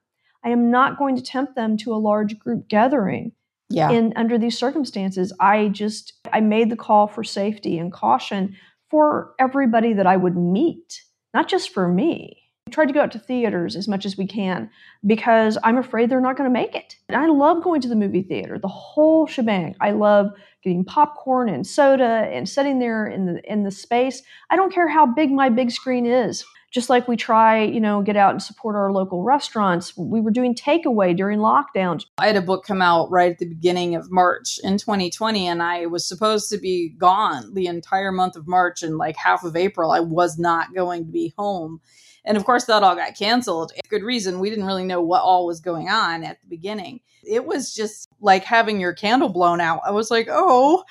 I 0.44 0.48
am 0.48 0.70
not 0.70 0.98
going 0.98 1.16
to 1.16 1.22
tempt 1.22 1.54
them 1.54 1.76
to 1.78 1.94
a 1.94 1.96
large 1.96 2.38
group 2.38 2.66
gathering. 2.68 3.32
Yeah. 3.68 3.90
In 3.90 4.12
under 4.16 4.36
these 4.36 4.58
circumstances, 4.58 5.32
I 5.38 5.68
just 5.68 6.14
I 6.32 6.40
made 6.40 6.70
the 6.70 6.76
call 6.76 7.06
for 7.06 7.22
safety 7.22 7.78
and 7.78 7.92
caution 7.92 8.56
for 8.90 9.34
everybody 9.38 9.92
that 9.92 10.06
I 10.06 10.16
would 10.16 10.36
meet, 10.36 11.02
not 11.32 11.48
just 11.48 11.72
for 11.72 11.88
me. 11.88 12.36
We 12.66 12.72
tried 12.72 12.86
to 12.86 12.92
go 12.92 13.00
out 13.00 13.12
to 13.12 13.18
theaters 13.18 13.74
as 13.74 13.88
much 13.88 14.04
as 14.04 14.16
we 14.16 14.26
can 14.26 14.70
because 15.06 15.58
I'm 15.64 15.78
afraid 15.78 16.08
they're 16.08 16.20
not 16.20 16.36
going 16.36 16.48
to 16.48 16.52
make 16.52 16.74
it. 16.74 16.96
And 17.08 17.16
I 17.16 17.26
love 17.26 17.62
going 17.62 17.80
to 17.80 17.88
the 17.88 17.96
movie 17.96 18.22
theater, 18.22 18.58
the 18.58 18.68
whole 18.68 19.26
shebang. 19.26 19.74
I 19.80 19.92
love 19.92 20.30
getting 20.62 20.84
popcorn 20.84 21.48
and 21.48 21.66
soda 21.66 22.28
and 22.32 22.48
sitting 22.48 22.78
there 22.78 23.06
in 23.06 23.26
the 23.26 23.50
in 23.50 23.64
the 23.64 23.70
space. 23.70 24.22
I 24.50 24.56
don't 24.56 24.72
care 24.72 24.88
how 24.88 25.06
big 25.06 25.30
my 25.30 25.48
big 25.48 25.70
screen 25.70 26.06
is 26.06 26.44
just 26.70 26.88
like 26.88 27.08
we 27.08 27.16
try, 27.16 27.62
you 27.62 27.80
know, 27.80 28.00
get 28.00 28.16
out 28.16 28.30
and 28.30 28.42
support 28.42 28.76
our 28.76 28.92
local 28.92 29.22
restaurants. 29.22 29.96
We 29.96 30.20
were 30.20 30.30
doing 30.30 30.54
takeaway 30.54 31.16
during 31.16 31.40
lockdowns. 31.40 32.04
I 32.18 32.28
had 32.28 32.36
a 32.36 32.42
book 32.42 32.64
come 32.64 32.80
out 32.80 33.10
right 33.10 33.32
at 33.32 33.38
the 33.38 33.48
beginning 33.48 33.96
of 33.96 34.10
March 34.10 34.60
in 34.62 34.78
2020, 34.78 35.48
and 35.48 35.62
I 35.62 35.86
was 35.86 36.06
supposed 36.06 36.48
to 36.50 36.58
be 36.58 36.90
gone 36.90 37.54
the 37.54 37.66
entire 37.66 38.12
month 38.12 38.36
of 38.36 38.46
March 38.46 38.82
and 38.82 38.98
like 38.98 39.16
half 39.16 39.42
of 39.42 39.56
April. 39.56 39.90
I 39.90 40.00
was 40.00 40.38
not 40.38 40.74
going 40.74 41.06
to 41.06 41.10
be 41.10 41.34
home. 41.36 41.80
And 42.24 42.36
of 42.36 42.44
course, 42.44 42.66
that 42.66 42.82
all 42.82 42.94
got 42.94 43.16
canceled. 43.16 43.72
Good 43.88 44.02
reason. 44.02 44.38
We 44.38 44.50
didn't 44.50 44.66
really 44.66 44.84
know 44.84 45.00
what 45.00 45.22
all 45.22 45.46
was 45.46 45.60
going 45.60 45.88
on 45.88 46.22
at 46.22 46.40
the 46.40 46.48
beginning. 46.48 47.00
It 47.24 47.46
was 47.46 47.74
just 47.74 48.08
like 48.20 48.44
having 48.44 48.78
your 48.78 48.92
candle 48.92 49.30
blown 49.30 49.60
out. 49.60 49.80
I 49.84 49.90
was 49.90 50.10
like, 50.10 50.28
oh, 50.30 50.84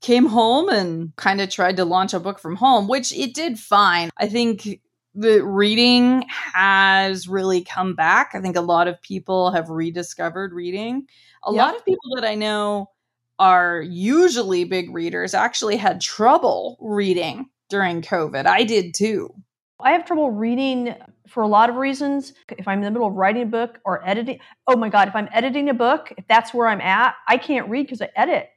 came 0.00 0.26
home 0.26 0.68
and 0.68 1.14
kind 1.16 1.40
of 1.40 1.50
tried 1.50 1.76
to 1.76 1.84
launch 1.84 2.14
a 2.14 2.20
book 2.20 2.38
from 2.38 2.56
home, 2.56 2.88
which 2.88 3.12
it 3.12 3.34
did 3.34 3.58
fine. 3.58 4.10
I 4.16 4.28
think 4.28 4.80
the 5.14 5.44
reading 5.44 6.24
has 6.28 7.28
really 7.28 7.62
come 7.62 7.94
back. 7.94 8.32
I 8.34 8.40
think 8.40 8.56
a 8.56 8.60
lot 8.60 8.88
of 8.88 9.00
people 9.02 9.50
have 9.50 9.68
rediscovered 9.68 10.52
reading. 10.52 11.06
A 11.44 11.52
yep. 11.52 11.58
lot 11.58 11.76
of 11.76 11.84
people 11.84 12.14
that 12.16 12.24
I 12.24 12.34
know 12.34 12.90
are 13.38 13.80
usually 13.80 14.64
big 14.64 14.92
readers 14.92 15.34
actually 15.34 15.76
had 15.76 16.00
trouble 16.00 16.76
reading 16.80 17.48
during 17.68 18.02
COVID. 18.02 18.46
I 18.46 18.64
did 18.64 18.94
too. 18.94 19.34
I 19.80 19.92
have 19.92 20.04
trouble 20.04 20.30
reading 20.30 20.94
for 21.28 21.42
a 21.42 21.46
lot 21.46 21.70
of 21.70 21.76
reasons. 21.76 22.32
If 22.48 22.66
I'm 22.66 22.78
in 22.78 22.84
the 22.84 22.90
middle 22.90 23.06
of 23.06 23.14
writing 23.14 23.42
a 23.42 23.46
book 23.46 23.78
or 23.84 24.06
editing, 24.06 24.40
oh 24.66 24.76
my 24.76 24.88
God, 24.88 25.08
if 25.08 25.14
I'm 25.14 25.28
editing 25.32 25.68
a 25.68 25.74
book, 25.74 26.12
if 26.16 26.26
that's 26.26 26.52
where 26.52 26.66
I'm 26.66 26.80
at, 26.80 27.14
I 27.28 27.36
can't 27.36 27.68
read 27.68 27.86
because 27.86 28.02
I 28.02 28.10
edit. 28.16 28.48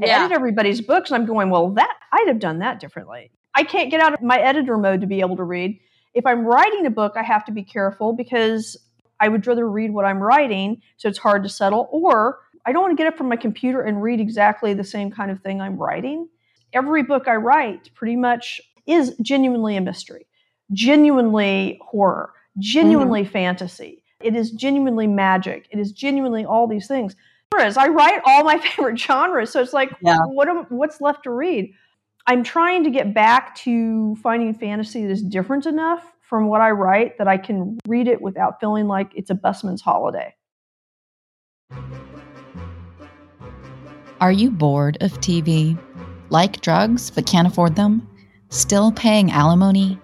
I 0.00 0.06
yeah. 0.06 0.24
edit 0.24 0.32
everybody's 0.32 0.80
books 0.80 1.10
and 1.10 1.20
I'm 1.20 1.26
going, 1.26 1.50
well, 1.50 1.70
that 1.70 1.94
I'd 2.12 2.28
have 2.28 2.38
done 2.38 2.60
that 2.60 2.80
differently. 2.80 3.30
I 3.54 3.64
can't 3.64 3.90
get 3.90 4.00
out 4.00 4.14
of 4.14 4.22
my 4.22 4.38
editor 4.38 4.78
mode 4.78 5.02
to 5.02 5.06
be 5.06 5.20
able 5.20 5.36
to 5.36 5.44
read. 5.44 5.78
If 6.14 6.26
I'm 6.26 6.44
writing 6.44 6.86
a 6.86 6.90
book, 6.90 7.14
I 7.16 7.22
have 7.22 7.44
to 7.46 7.52
be 7.52 7.62
careful 7.62 8.12
because 8.12 8.76
I 9.20 9.28
would 9.28 9.46
rather 9.46 9.68
read 9.68 9.92
what 9.92 10.04
I'm 10.04 10.18
writing, 10.18 10.82
so 10.96 11.08
it's 11.08 11.18
hard 11.18 11.42
to 11.44 11.48
settle, 11.48 11.88
or 11.92 12.40
I 12.66 12.72
don't 12.72 12.82
want 12.82 12.96
to 12.96 13.02
get 13.02 13.12
up 13.12 13.16
from 13.16 13.28
my 13.28 13.36
computer 13.36 13.82
and 13.82 14.02
read 14.02 14.20
exactly 14.20 14.74
the 14.74 14.84
same 14.84 15.10
kind 15.10 15.30
of 15.30 15.40
thing 15.40 15.60
I'm 15.60 15.76
writing. 15.76 16.28
Every 16.72 17.02
book 17.02 17.28
I 17.28 17.36
write 17.36 17.90
pretty 17.94 18.16
much 18.16 18.60
is 18.86 19.14
genuinely 19.22 19.76
a 19.76 19.80
mystery, 19.80 20.26
genuinely 20.72 21.78
horror, 21.82 22.32
genuinely 22.58 23.22
mm-hmm. 23.22 23.32
fantasy. 23.32 24.02
It 24.20 24.34
is 24.34 24.50
genuinely 24.50 25.06
magic. 25.06 25.68
It 25.70 25.78
is 25.78 25.92
genuinely 25.92 26.44
all 26.44 26.66
these 26.66 26.86
things. 26.86 27.16
Whereas 27.50 27.76
I 27.76 27.88
write 27.88 28.20
all 28.24 28.44
my 28.44 28.58
favorite 28.76 28.98
genres, 28.98 29.50
so 29.50 29.60
it's 29.60 29.72
like, 29.72 29.90
yeah. 30.00 30.18
what 30.24 30.48
am, 30.48 30.66
what's 30.68 31.00
left 31.00 31.24
to 31.24 31.30
read? 31.30 31.72
I'm 32.26 32.44
trying 32.44 32.84
to 32.84 32.90
get 32.90 33.14
back 33.14 33.56
to 33.56 34.14
finding 34.16 34.54
fantasy 34.54 35.04
that 35.06 35.12
is 35.12 35.22
different 35.22 35.66
enough 35.66 36.04
from 36.20 36.46
what 36.46 36.60
I 36.60 36.70
write 36.70 37.18
that 37.18 37.26
I 37.26 37.36
can 37.36 37.78
read 37.86 38.06
it 38.06 38.22
without 38.22 38.60
feeling 38.60 38.86
like 38.86 39.10
it's 39.16 39.30
a 39.30 39.34
busman's 39.34 39.82
holiday. 39.82 40.34
Are 44.20 44.30
you 44.30 44.52
bored 44.52 44.98
of 45.00 45.18
TV? 45.20 45.76
Like 46.30 46.60
drugs 46.60 47.10
but 47.10 47.26
can't 47.26 47.48
afford 47.48 47.74
them? 47.74 48.08
Still 48.50 48.92
paying 48.92 49.32
alimony? 49.32 49.98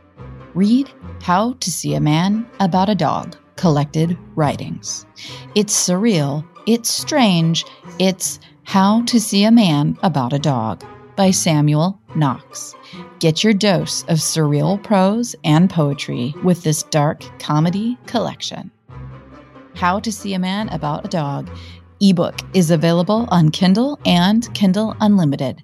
Read 0.54 0.90
How 1.22 1.52
to 1.52 1.70
See 1.70 1.94
a 1.94 2.00
Man 2.00 2.50
About 2.58 2.88
a 2.88 2.96
Dog 2.96 3.36
Collected 3.54 4.18
Writings. 4.34 5.06
It's 5.54 5.88
surreal, 5.88 6.44
it's 6.66 6.90
strange, 6.90 7.64
it's 8.00 8.40
How 8.64 9.02
to 9.02 9.20
See 9.20 9.44
a 9.44 9.52
Man 9.52 9.96
About 10.02 10.32
a 10.32 10.38
Dog 10.40 10.84
by 11.18 11.32
Samuel 11.32 12.00
Knox. 12.14 12.76
Get 13.18 13.42
your 13.42 13.52
dose 13.52 14.04
of 14.04 14.18
surreal 14.18 14.80
prose 14.80 15.34
and 15.42 15.68
poetry 15.68 16.32
with 16.44 16.62
this 16.62 16.84
dark 16.84 17.24
comedy 17.40 17.98
collection. 18.06 18.70
How 19.74 19.98
to 19.98 20.12
See 20.12 20.32
a 20.34 20.38
Man 20.38 20.68
About 20.68 21.04
a 21.04 21.08
Dog 21.08 21.50
ebook 22.00 22.36
is 22.54 22.70
available 22.70 23.26
on 23.30 23.50
Kindle 23.50 23.98
and 24.06 24.54
Kindle 24.54 24.94
Unlimited. 25.00 25.60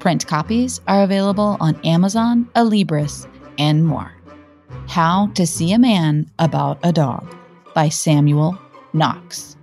Print 0.00 0.26
copies 0.26 0.80
are 0.88 1.04
available 1.04 1.56
on 1.60 1.80
Amazon, 1.84 2.50
Alibris, 2.56 3.28
and 3.58 3.86
more. 3.86 4.12
How 4.88 5.28
to 5.34 5.46
See 5.46 5.72
a 5.72 5.78
Man 5.78 6.28
About 6.40 6.80
a 6.82 6.92
Dog 6.92 7.32
by 7.74 7.88
Samuel 7.90 8.58
Knox. 8.92 9.55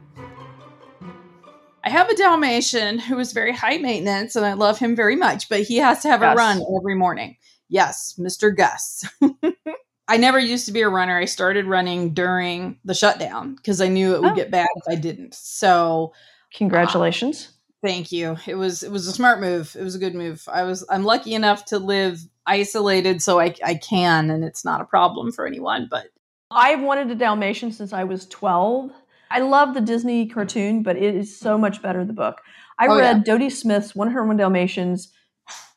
I 1.83 1.89
have 1.89 2.09
a 2.09 2.15
Dalmatian 2.15 2.97
who 2.97 3.19
is 3.19 3.33
very 3.33 3.51
high 3.51 3.77
maintenance 3.77 4.35
and 4.35 4.45
I 4.45 4.53
love 4.53 4.79
him 4.79 4.95
very 4.95 5.17
much, 5.17 5.49
but 5.49 5.61
he 5.61 5.77
has 5.77 6.01
to 6.03 6.09
have 6.09 6.21
Gus. 6.21 6.33
a 6.33 6.37
run 6.37 6.63
every 6.79 6.95
morning. 6.95 7.35
Yes, 7.67 8.17
Mr. 8.17 8.55
Gus. 8.55 9.03
I 10.07 10.17
never 10.17 10.39
used 10.39 10.65
to 10.67 10.71
be 10.71 10.81
a 10.81 10.89
runner. 10.89 11.17
I 11.17 11.25
started 11.25 11.65
running 11.65 12.13
during 12.13 12.77
the 12.85 12.93
shutdown 12.93 13.55
because 13.55 13.81
I 13.81 13.87
knew 13.87 14.15
it 14.15 14.21
would 14.21 14.33
oh. 14.33 14.35
get 14.35 14.51
bad 14.51 14.67
if 14.75 14.83
I 14.87 14.95
didn't. 14.95 15.33
So, 15.33 16.13
congratulations. 16.53 17.49
Uh, 17.49 17.87
thank 17.87 18.11
you. 18.11 18.37
It 18.45 18.55
was 18.55 18.83
it 18.83 18.91
was 18.91 19.07
a 19.07 19.11
smart 19.11 19.39
move. 19.39 19.75
It 19.77 19.83
was 19.83 19.95
a 19.95 19.99
good 19.99 20.15
move. 20.15 20.47
I 20.51 20.63
was 20.63 20.85
I'm 20.89 21.03
lucky 21.03 21.33
enough 21.33 21.65
to 21.65 21.79
live 21.79 22.19
isolated 22.45 23.21
so 23.21 23.39
I 23.39 23.55
I 23.63 23.75
can 23.75 24.29
and 24.29 24.43
it's 24.43 24.65
not 24.65 24.81
a 24.81 24.85
problem 24.85 25.31
for 25.31 25.47
anyone, 25.47 25.87
but 25.89 26.07
I've 26.51 26.81
wanted 26.81 27.09
a 27.09 27.15
Dalmatian 27.15 27.71
since 27.71 27.93
I 27.93 28.03
was 28.03 28.27
12. 28.27 28.91
I 29.33 29.39
love 29.39 29.73
the 29.73 29.81
Disney 29.81 30.27
cartoon, 30.27 30.83
but 30.83 30.95
it 30.95 31.15
is 31.15 31.37
so 31.37 31.57
much 31.57 31.81
better 31.81 32.05
the 32.05 32.13
book. 32.13 32.41
I 32.79 32.87
oh, 32.87 32.97
read 32.97 33.17
yeah. 33.17 33.23
Dodie 33.23 33.49
Smith's 33.49 33.95
101 33.95 34.37
Dalmatians 34.37 35.11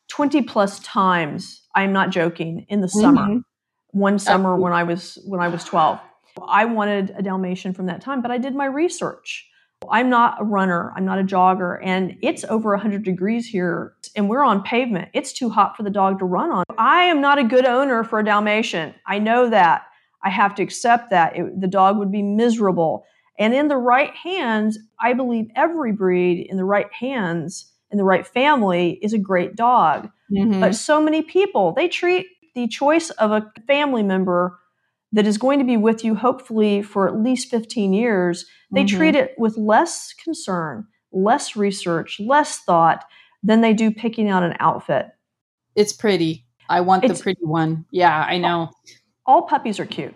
20 0.07 0.43
plus 0.43 0.79
times. 0.79 1.61
I'm 1.75 1.91
not 1.91 2.11
joking 2.11 2.65
in 2.69 2.81
the 2.81 2.87
summer. 2.87 3.21
Mm-hmm 3.21 3.37
one 3.97 4.19
summer 4.19 4.55
when 4.55 4.73
I 4.73 4.83
was 4.83 5.17
when 5.25 5.39
I 5.41 5.47
was 5.47 5.63
12. 5.63 5.99
I 6.47 6.65
wanted 6.65 7.13
a 7.17 7.21
Dalmatian 7.21 7.73
from 7.73 7.87
that 7.87 8.01
time, 8.01 8.21
but 8.21 8.31
I 8.31 8.37
did 8.37 8.55
my 8.55 8.65
research. 8.65 9.49
I'm 9.91 10.09
not 10.09 10.41
a 10.41 10.43
runner, 10.43 10.91
I'm 10.95 11.05
not 11.05 11.19
a 11.19 11.23
jogger, 11.23 11.79
and 11.83 12.17
it's 12.21 12.43
over 12.45 12.71
100 12.71 13.03
degrees 13.03 13.47
here, 13.47 13.93
and 14.15 14.27
we're 14.27 14.43
on 14.43 14.63
pavement. 14.63 15.09
It's 15.13 15.33
too 15.33 15.49
hot 15.49 15.77
for 15.77 15.83
the 15.83 15.89
dog 15.89 16.19
to 16.19 16.25
run 16.25 16.51
on. 16.51 16.63
I 16.77 17.03
am 17.03 17.21
not 17.21 17.37
a 17.37 17.43
good 17.43 17.65
owner 17.65 18.03
for 18.03 18.19
a 18.19 18.25
Dalmatian. 18.25 18.95
I 19.05 19.19
know 19.19 19.49
that. 19.49 19.83
I 20.23 20.29
have 20.29 20.55
to 20.55 20.63
accept 20.63 21.11
that. 21.11 21.37
It, 21.37 21.61
the 21.61 21.67
dog 21.67 21.97
would 21.97 22.11
be 22.11 22.23
miserable. 22.23 23.05
And 23.39 23.53
in 23.53 23.67
the 23.67 23.77
right 23.77 24.13
hands, 24.15 24.79
I 24.99 25.13
believe 25.13 25.47
every 25.55 25.91
breed 25.91 26.47
in 26.49 26.57
the 26.57 26.65
right 26.65 26.91
hands, 26.91 27.71
in 27.91 27.97
the 27.97 28.03
right 28.03 28.25
family, 28.25 28.99
is 29.01 29.13
a 29.13 29.19
great 29.19 29.55
dog. 29.55 30.09
Mm-hmm. 30.31 30.59
But 30.59 30.75
so 30.75 31.01
many 31.01 31.21
people, 31.21 31.73
they 31.73 31.87
treat 31.87 32.27
the 32.55 32.67
choice 32.67 33.09
of 33.11 33.31
a 33.31 33.51
family 33.67 34.03
member 34.03 34.57
that 35.11 35.27
is 35.27 35.37
going 35.37 35.59
to 35.59 35.65
be 35.65 35.77
with 35.77 36.03
you 36.03 36.15
hopefully 36.15 36.81
for 36.81 37.07
at 37.07 37.21
least 37.21 37.49
15 37.49 37.93
years, 37.93 38.45
they 38.71 38.83
mm-hmm. 38.83 38.97
treat 38.97 39.15
it 39.15 39.35
with 39.37 39.57
less 39.57 40.13
concern, 40.13 40.85
less 41.11 41.55
research, 41.55 42.19
less 42.19 42.59
thought 42.59 43.05
than 43.43 43.61
they 43.61 43.73
do 43.73 43.91
picking 43.91 44.27
out 44.29 44.43
an 44.43 44.55
outfit. 44.59 45.07
It's 45.75 45.93
pretty. 45.93 46.45
I 46.69 46.81
want 46.81 47.05
it's, 47.05 47.19
the 47.19 47.23
pretty 47.23 47.45
one. 47.45 47.85
Yeah, 47.91 48.25
I 48.27 48.37
know. 48.37 48.71
All 49.25 49.43
puppies 49.43 49.79
are 49.79 49.85
cute. 49.85 50.13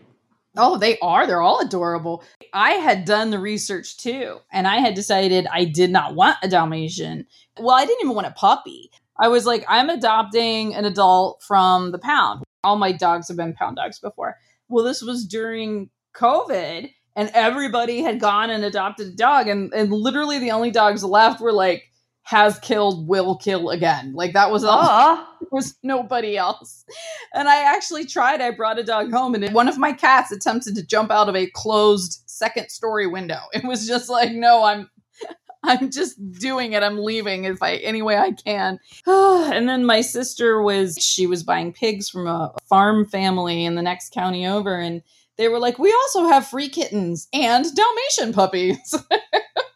Oh, 0.58 0.78
they 0.78 1.00
are. 1.00 1.26
They're 1.26 1.42
all 1.42 1.62
adorable. 1.62 2.24
I 2.54 2.72
had 2.72 3.06
done 3.06 3.30
the 3.30 3.40
research 3.40 3.98
too, 3.98 4.40
and 4.52 4.68
I 4.68 4.78
had 4.78 4.96
decided 4.96 5.48
I 5.48 5.66
did 5.66 5.92
not 5.92 6.16
want 6.16 6.38
a 6.44 6.50
Dalmatian. 6.50 7.26
Well, 7.58 7.76
I 7.76 7.86
didn't 7.86 8.04
even 8.04 8.16
want 8.16 8.28
a 8.28 8.32
puppy. 8.32 8.92
I 9.18 9.28
was 9.28 9.46
like, 9.46 9.64
I'm 9.68 9.90
adopting 9.90 10.74
an 10.76 10.84
adult 10.84 11.42
from 11.44 11.92
the 11.92 12.00
pound. 12.00 12.44
All 12.64 12.76
my 12.76 12.92
dogs 12.92 13.28
have 13.28 13.38
been 13.38 13.54
pound 13.54 13.78
dogs 13.78 14.00
before. 14.00 14.38
Well, 14.68 14.84
this 14.84 15.02
was 15.02 15.26
during 15.26 15.90
COVID 16.16 16.92
and 17.16 17.32
everybody 17.34 18.02
had 18.02 18.20
gone 18.20 18.50
and 18.50 18.64
adopted 18.64 19.08
a 19.08 19.16
dog 19.16 19.48
and, 19.48 19.74
and 19.74 19.92
literally 19.92 20.40
the 20.40 20.52
only 20.52 20.72
dogs 20.72 21.04
left 21.04 21.42
were 21.42 21.52
like 21.52 21.91
has 22.24 22.60
killed 22.60 23.08
will 23.08 23.36
kill 23.36 23.70
again 23.70 24.14
like 24.14 24.34
that 24.34 24.52
was 24.52 24.64
all 24.64 25.16
there 25.42 25.50
was 25.52 25.76
nobody 25.84 26.38
else 26.38 26.86
and 27.34 27.48
i 27.48 27.64
actually 27.64 28.06
tried 28.06 28.42
i 28.42 28.52
brought 28.52 28.80
a 28.80 28.84
dog 28.84 29.12
home 29.12 29.34
and 29.34 29.54
one 29.54 29.68
of 29.68 29.78
my 29.78 29.92
cats 29.92 30.32
attempted 30.32 30.76
to 30.76 30.86
jump 30.86 31.12
out 31.12 31.28
of 31.28 31.36
a 31.36 31.50
closed 31.56 32.22
second 32.28 32.70
story 32.70 33.08
window 33.08 33.40
it 33.54 33.64
was 33.64 33.88
just 33.88 34.10
like 34.10 34.32
no 34.32 34.64
i'm 34.64 34.90
I'm 35.64 35.92
just 35.92 36.18
doing 36.40 36.74
it. 36.74 36.82
I'm 36.82 36.98
leaving 36.98 37.44
if 37.44 37.62
I 37.62 37.76
any 37.76 38.02
way 38.02 38.18
I 38.18 38.32
can. 38.32 38.80
and 39.06 39.70
then 39.70 39.86
my 39.86 40.02
sister 40.02 40.62
was 40.62 40.98
she 41.00 41.28
was 41.28 41.44
buying 41.44 41.72
pigs 41.72 42.10
from 42.10 42.28
a 42.28 42.54
farm 42.68 43.06
family 43.06 43.64
in 43.66 43.76
the 43.76 43.84
next 43.84 44.12
county 44.12 44.48
over 44.48 44.80
and 44.80 45.04
they 45.38 45.48
were 45.48 45.60
like, 45.60 45.80
"We 45.80 45.92
also 45.92 46.26
have 46.26 46.48
free 46.48 46.70
kittens 46.70 47.28
and 47.34 47.66
Dalmatian 47.76 48.34
puppies." 48.34 48.96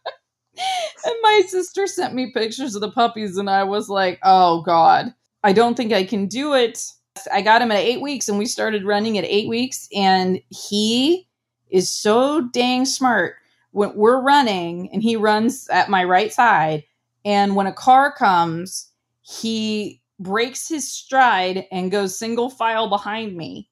and 1.06 1.16
my 1.22 1.44
sister 1.48 1.88
sent 1.88 2.14
me 2.14 2.32
pictures 2.32 2.76
of 2.76 2.82
the 2.82 2.92
puppies 2.92 3.38
and 3.38 3.50
I 3.50 3.64
was 3.64 3.90
like, 3.90 4.20
"Oh 4.24 4.62
god. 4.62 5.14
I 5.44 5.54
don't 5.54 5.76
think 5.76 5.94
I 5.94 6.04
can 6.04 6.28
do 6.28 6.54
it." 6.54 6.84
I 7.32 7.42
got 7.42 7.62
him 7.62 7.72
at 7.72 7.80
8 7.80 8.02
weeks 8.02 8.28
and 8.28 8.38
we 8.38 8.46
started 8.46 8.84
running 8.84 9.18
at 9.18 9.26
8 9.26 9.48
weeks 9.48 9.88
and 9.96 10.42
he 10.50 11.28
is 11.70 11.90
so 11.90 12.42
dang 12.42 12.86
smart 12.86 13.36
when 13.72 13.96
we're 13.96 14.22
running 14.22 14.90
and 14.92 15.02
he 15.02 15.16
runs 15.16 15.68
at 15.70 15.90
my 15.90 16.04
right 16.04 16.34
side 16.34 16.84
and 17.24 17.56
when 17.56 17.68
a 17.68 17.74
car 17.74 18.12
comes 18.12 18.92
he 19.22 20.02
breaks 20.20 20.68
his 20.68 20.92
stride 20.92 21.66
and 21.72 21.92
goes 21.92 22.18
single 22.18 22.50
file 22.50 22.90
behind 22.90 23.36
me 23.36 23.70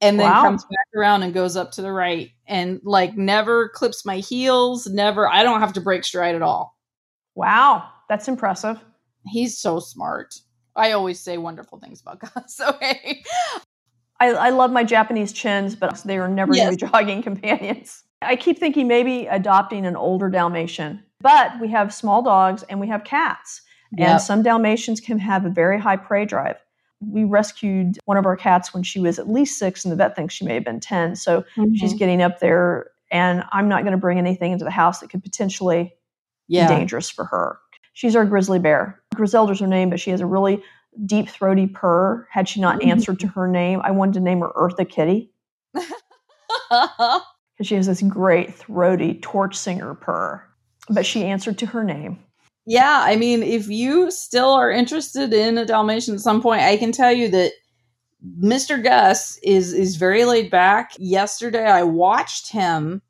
and 0.00 0.18
then 0.18 0.30
wow. 0.30 0.42
comes 0.42 0.64
back 0.64 0.86
around 0.96 1.22
and 1.22 1.34
goes 1.34 1.56
up 1.56 1.72
to 1.72 1.82
the 1.82 1.92
right 1.92 2.30
and 2.46 2.80
like 2.84 3.16
never 3.16 3.68
clips 3.70 4.04
my 4.04 4.18
heels 4.18 4.86
never 4.86 5.28
i 5.28 5.42
don't 5.42 5.60
have 5.60 5.72
to 5.72 5.80
break 5.80 6.04
stride 6.04 6.34
at 6.34 6.42
all 6.42 6.76
wow 7.34 7.88
that's 8.08 8.28
impressive 8.28 8.82
he's 9.26 9.58
so 9.58 9.78
smart 9.78 10.34
i 10.76 10.92
always 10.92 11.20
say 11.20 11.38
wonderful 11.38 11.78
things 11.78 12.00
about 12.00 12.20
gus 12.34 12.60
okay 12.60 13.22
I, 14.20 14.30
I 14.30 14.50
love 14.50 14.70
my 14.72 14.84
japanese 14.84 15.32
chins 15.32 15.74
but 15.74 16.02
they 16.04 16.18
are 16.18 16.28
never 16.28 16.54
yes. 16.54 16.64
going 16.64 16.76
to 16.76 16.86
be 16.86 16.90
jogging 16.90 17.22
companions 17.30 18.04
I 18.22 18.36
keep 18.36 18.58
thinking 18.58 18.88
maybe 18.88 19.26
adopting 19.26 19.86
an 19.86 19.96
older 19.96 20.28
Dalmatian, 20.28 21.02
but 21.20 21.52
we 21.60 21.68
have 21.68 21.94
small 21.94 22.22
dogs 22.22 22.62
and 22.64 22.80
we 22.80 22.88
have 22.88 23.04
cats. 23.04 23.62
Yep. 23.96 24.08
And 24.08 24.20
some 24.20 24.42
Dalmatians 24.42 25.00
can 25.00 25.18
have 25.18 25.46
a 25.46 25.50
very 25.50 25.78
high 25.78 25.96
prey 25.96 26.24
drive. 26.24 26.56
We 27.00 27.24
rescued 27.24 27.98
one 28.04 28.16
of 28.16 28.26
our 28.26 28.36
cats 28.36 28.74
when 28.74 28.82
she 28.82 29.00
was 29.00 29.18
at 29.18 29.28
least 29.28 29.58
six, 29.58 29.84
and 29.84 29.92
the 29.92 29.96
vet 29.96 30.16
thinks 30.16 30.34
she 30.34 30.44
may 30.44 30.54
have 30.54 30.64
been 30.64 30.80
10. 30.80 31.16
So 31.16 31.42
mm-hmm. 31.56 31.74
she's 31.74 31.94
getting 31.94 32.22
up 32.22 32.40
there, 32.40 32.90
and 33.10 33.44
I'm 33.52 33.68
not 33.68 33.82
going 33.82 33.92
to 33.92 33.98
bring 33.98 34.18
anything 34.18 34.52
into 34.52 34.64
the 34.64 34.70
house 34.70 35.00
that 35.00 35.10
could 35.10 35.22
potentially 35.22 35.94
yeah. 36.48 36.68
be 36.68 36.74
dangerous 36.74 37.08
for 37.08 37.24
her. 37.26 37.58
She's 37.92 38.16
our 38.16 38.24
grizzly 38.24 38.58
bear. 38.58 39.00
Griselda's 39.14 39.60
her 39.60 39.66
name, 39.66 39.90
but 39.90 40.00
she 40.00 40.10
has 40.10 40.20
a 40.20 40.26
really 40.26 40.62
deep 41.06 41.28
throaty 41.28 41.66
purr. 41.66 42.26
Had 42.30 42.48
she 42.48 42.60
not 42.60 42.80
mm-hmm. 42.80 42.90
answered 42.90 43.20
to 43.20 43.28
her 43.28 43.48
name, 43.48 43.80
I 43.82 43.90
wanted 43.90 44.14
to 44.14 44.20
name 44.20 44.40
her 44.40 44.50
Eartha 44.56 44.88
Kitty. 44.88 45.32
Because 46.70 47.66
she 47.66 47.74
has 47.74 47.86
this 47.88 48.02
great 48.02 48.54
throaty 48.54 49.14
torch 49.14 49.56
singer 49.56 49.94
purr. 49.94 50.44
But 50.88 51.04
she 51.04 51.24
answered 51.24 51.58
to 51.58 51.66
her 51.66 51.82
name. 51.82 52.20
Yeah, 52.70 53.00
I 53.02 53.16
mean, 53.16 53.42
if 53.42 53.68
you 53.68 54.10
still 54.10 54.52
are 54.52 54.70
interested 54.70 55.32
in 55.32 55.56
a 55.56 55.64
Dalmatian 55.64 56.16
at 56.16 56.20
some 56.20 56.42
point, 56.42 56.60
I 56.60 56.76
can 56.76 56.92
tell 56.92 57.10
you 57.10 57.30
that 57.30 57.52
Mr. 58.38 58.84
Gus 58.84 59.38
is 59.38 59.72
is 59.72 59.96
very 59.96 60.26
laid 60.26 60.50
back. 60.50 60.92
Yesterday, 60.98 61.64
I 61.64 61.84
watched 61.84 62.52
him 62.52 63.00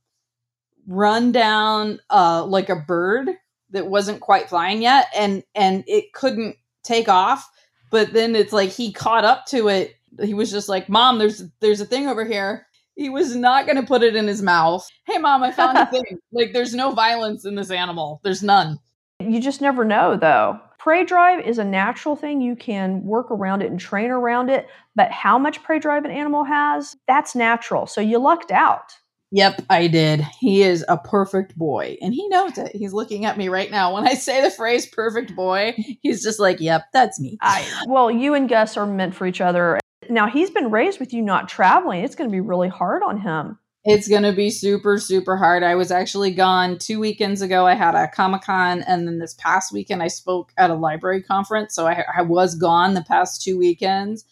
run 0.86 1.32
down 1.32 1.98
uh, 2.08 2.44
like 2.44 2.68
a 2.68 2.76
bird 2.76 3.30
that 3.70 3.88
wasn't 3.88 4.20
quite 4.20 4.48
flying 4.48 4.80
yet, 4.80 5.08
and 5.12 5.42
and 5.56 5.82
it 5.88 6.12
couldn't 6.12 6.54
take 6.84 7.08
off. 7.08 7.50
But 7.90 8.12
then 8.12 8.36
it's 8.36 8.52
like 8.52 8.70
he 8.70 8.92
caught 8.92 9.24
up 9.24 9.46
to 9.46 9.66
it. 9.66 9.96
He 10.22 10.34
was 10.34 10.52
just 10.52 10.68
like, 10.68 10.88
"Mom, 10.88 11.18
there's 11.18 11.42
there's 11.58 11.80
a 11.80 11.84
thing 11.84 12.06
over 12.06 12.24
here." 12.24 12.64
He 12.94 13.08
was 13.10 13.34
not 13.34 13.66
going 13.66 13.76
to 13.76 13.82
put 13.82 14.04
it 14.04 14.14
in 14.14 14.28
his 14.28 14.40
mouth. 14.40 14.88
Hey, 15.04 15.18
mom, 15.18 15.42
I 15.42 15.50
found 15.50 15.78
a 15.78 15.86
thing. 15.90 16.18
like, 16.30 16.52
there's 16.52 16.74
no 16.74 16.92
violence 16.92 17.44
in 17.44 17.56
this 17.56 17.72
animal. 17.72 18.20
There's 18.22 18.44
none. 18.44 18.78
You 19.20 19.40
just 19.40 19.60
never 19.60 19.84
know, 19.84 20.16
though. 20.16 20.60
Prey 20.78 21.04
drive 21.04 21.44
is 21.44 21.58
a 21.58 21.64
natural 21.64 22.14
thing. 22.14 22.40
You 22.40 22.54
can 22.54 23.02
work 23.02 23.30
around 23.30 23.62
it 23.62 23.70
and 23.70 23.80
train 23.80 24.10
around 24.10 24.48
it. 24.48 24.68
But 24.94 25.10
how 25.10 25.38
much 25.38 25.62
prey 25.62 25.80
drive 25.80 26.04
an 26.04 26.12
animal 26.12 26.44
has, 26.44 26.96
that's 27.08 27.34
natural. 27.34 27.86
So 27.86 28.00
you 28.00 28.18
lucked 28.18 28.52
out. 28.52 28.94
Yep, 29.30 29.62
I 29.68 29.88
did. 29.88 30.24
He 30.40 30.62
is 30.62 30.84
a 30.88 30.96
perfect 30.96 31.54
boy, 31.58 31.98
and 32.00 32.14
he 32.14 32.26
knows 32.28 32.56
it. 32.56 32.74
He's 32.74 32.94
looking 32.94 33.26
at 33.26 33.36
me 33.36 33.48
right 33.48 33.70
now. 33.70 33.92
When 33.92 34.06
I 34.06 34.14
say 34.14 34.40
the 34.40 34.50
phrase 34.50 34.86
perfect 34.86 35.36
boy, 35.36 35.74
he's 36.00 36.22
just 36.22 36.40
like, 36.40 36.60
yep, 36.60 36.84
that's 36.94 37.20
me. 37.20 37.36
I, 37.42 37.66
well, 37.86 38.10
you 38.10 38.32
and 38.32 38.48
Gus 38.48 38.78
are 38.78 38.86
meant 38.86 39.14
for 39.14 39.26
each 39.26 39.42
other. 39.42 39.80
Now, 40.08 40.28
he's 40.28 40.48
been 40.48 40.70
raised 40.70 40.98
with 40.98 41.12
you 41.12 41.20
not 41.20 41.48
traveling. 41.48 42.02
It's 42.02 42.14
going 42.14 42.30
to 42.30 42.32
be 42.32 42.40
really 42.40 42.68
hard 42.68 43.02
on 43.02 43.20
him. 43.20 43.58
It's 43.84 44.08
going 44.08 44.24
to 44.24 44.32
be 44.32 44.50
super, 44.50 44.98
super 44.98 45.36
hard. 45.36 45.62
I 45.62 45.74
was 45.74 45.90
actually 45.90 46.32
gone 46.32 46.78
two 46.78 47.00
weekends 47.00 47.40
ago. 47.42 47.66
I 47.66 47.74
had 47.74 47.94
a 47.94 48.08
Comic 48.08 48.42
Con, 48.42 48.82
and 48.82 49.06
then 49.06 49.18
this 49.18 49.34
past 49.34 49.72
weekend, 49.72 50.02
I 50.02 50.08
spoke 50.08 50.52
at 50.58 50.70
a 50.70 50.74
library 50.74 51.22
conference. 51.22 51.74
So 51.74 51.86
I, 51.86 52.04
I 52.18 52.22
was 52.22 52.54
gone 52.54 52.94
the 52.94 53.02
past 53.04 53.42
two 53.42 53.58
weekends 53.58 54.24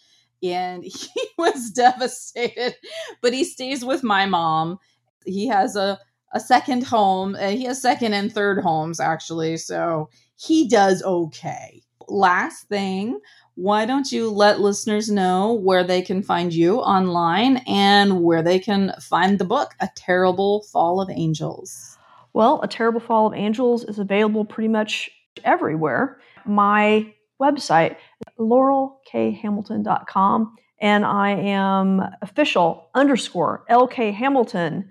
and 0.43 0.85
he 0.85 1.11
was 1.39 1.71
devastated. 1.71 2.75
But 3.23 3.33
he 3.33 3.45
stays 3.45 3.85
with 3.85 4.03
my 4.03 4.27
mom. 4.27 4.79
He 5.25 5.47
has 5.49 5.77
a 5.77 5.99
a 6.35 6.41
second 6.41 6.85
home. 6.85 7.35
He 7.37 7.65
has 7.65 7.81
second 7.81 8.13
and 8.13 8.33
third 8.33 8.63
homes 8.63 9.01
actually, 9.01 9.57
so 9.57 10.11
he 10.37 10.69
does 10.69 11.03
okay. 11.03 11.83
Last 12.09 12.69
thing, 12.69 13.21
why 13.55 13.87
don't 13.87 14.13
you 14.13 14.31
let 14.31 14.61
listeners 14.61 15.11
know 15.11 15.53
where 15.53 15.83
they 15.83 16.03
can 16.03 16.23
find 16.23 16.53
you 16.53 16.81
online 16.81 17.57
and 17.67 18.23
where 18.23 18.43
they 18.43 18.59
can 18.59 18.93
find 19.01 19.39
the 19.39 19.45
book, 19.45 19.75
A 19.81 19.89
Terrible 19.97 20.65
Fall 20.73 21.01
of 21.01 21.09
Angels? 21.11 21.97
Well, 22.33 22.61
A 22.63 22.69
Terrible 22.69 23.01
Fall 23.01 23.29
of 23.29 23.35
Angels 23.35 23.85
is 23.85 23.99
available 23.99 24.45
pretty 24.45 24.69
much 24.69 25.11
everywhere. 25.45 26.21
My 26.45 27.13
website, 27.41 27.97
laurellkhamilton.com. 28.39 30.57
And 30.79 31.07
I 31.07 31.31
am 31.31 32.03
official 32.21 32.91
underscore 32.95 33.65
LK 33.71 34.13
Hamilton 34.13 34.91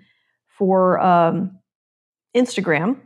for 0.58 1.00
um, 1.00 1.60
Instagram. 2.36 3.00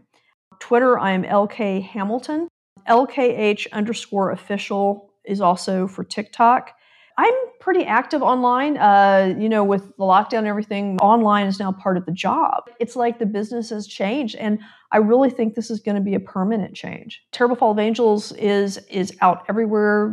Twitter, 0.61 0.99
I 0.99 1.13
am 1.13 1.25
LK 1.25 1.83
Hamilton. 1.83 2.49
LKH 2.89 3.67
underscore 3.73 4.31
official 4.31 5.11
is 5.25 5.41
also 5.41 5.87
for 5.87 6.05
TikTok. 6.05 6.73
I'm 7.21 7.35
pretty 7.61 7.85
active 7.85 8.23
online. 8.23 8.79
Uh, 8.79 9.35
you 9.39 9.49
know, 9.49 9.63
with 9.63 9.89
the 9.99 10.05
lockdown 10.05 10.39
and 10.39 10.47
everything, 10.47 10.97
online 11.01 11.47
is 11.47 11.59
now 11.59 11.71
part 11.71 11.99
of 11.99 12.07
the 12.07 12.13
job. 12.13 12.65
It's 12.79 12.97
like 12.97 13.19
the 13.19 13.27
business 13.27 13.69
has 13.69 13.87
changed, 13.87 14.37
and 14.37 14.59
I 14.91 14.99
really 14.99 15.29
think 15.29 15.55
this 15.55 15.71
is 15.71 15.81
going 15.81 15.97
to 15.97 16.01
be 16.01 16.15
a 16.15 16.21
permanent 16.21 16.75
change. 16.75 17.23
Terrible 17.31 17.57
Fall 17.57 17.73
of 17.73 17.79
Angels 17.79 18.33
is 18.33 18.79
is 18.89 19.15
out 19.21 19.45
everywhere, 19.51 20.09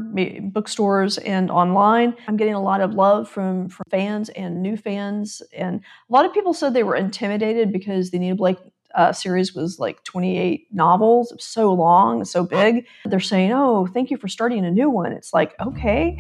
bookstores 0.52 1.18
and 1.20 1.50
online. 1.50 2.14
I'm 2.28 2.36
getting 2.36 2.56
a 2.56 2.62
lot 2.62 2.82
of 2.82 2.94
love 2.94 3.30
from 3.30 3.70
from 3.70 3.86
fans 3.90 4.28
and 4.30 4.62
new 4.62 4.76
fans, 4.76 5.42
and 5.56 5.80
a 5.80 6.14
lot 6.14 6.26
of 6.26 6.34
people 6.34 6.54
said 6.54 6.74
they 6.74 6.84
were 6.84 6.98
intimidated 6.98 7.72
because 7.72 8.12
the 8.12 8.18
Anita 8.18 8.36
Blake 8.36 8.58
uh, 8.98 9.14
series 9.14 9.54
was 9.54 9.80
like 9.80 10.04
28 10.04 10.68
novels. 10.74 11.34
So 11.40 11.72
long, 11.72 12.26
so 12.26 12.44
big. 12.44 12.86
They're 13.06 13.20
saying, 13.20 13.54
"Oh, 13.54 13.88
thank 13.88 14.12
you 14.12 14.18
for 14.18 14.28
starting 14.28 14.66
a 14.66 14.72
new 14.72 14.90
one." 14.90 15.14
It's 15.14 15.34
like, 15.34 15.54
okay. 15.62 16.18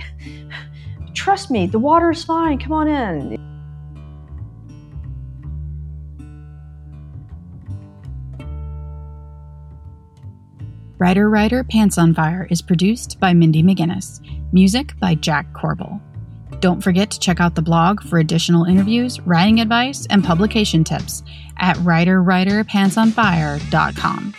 Trust 1.14 1.50
me, 1.50 1.66
the 1.66 1.80
water's 1.80 2.24
fine. 2.24 2.60
Come 2.60 2.72
on 2.74 2.88
in. 2.88 3.38
Writer 11.00 11.30
Writer 11.30 11.64
Pants 11.64 11.98
on 11.98 12.14
Fire 12.14 12.48
is 12.50 12.62
produced 12.62 13.20
by 13.20 13.34
Mindy 13.34 13.62
McGinnis. 13.62 14.20
Music 14.52 14.98
by 15.00 15.16
Jack 15.16 15.54
Corbel. 15.54 16.02
Don't 16.60 16.82
forget 16.82 17.12
to 17.12 17.20
check 17.20 17.40
out 17.40 17.54
the 17.56 17.62
blog 17.62 18.02
for 18.04 18.18
additional 18.20 18.66
interviews, 18.66 19.20
writing 19.22 19.60
advice, 19.60 20.06
and 20.10 20.24
publication 20.24 20.84
tips 20.84 21.24
at 21.58 21.78
writerwriterpantsonfire.com. 21.78 24.34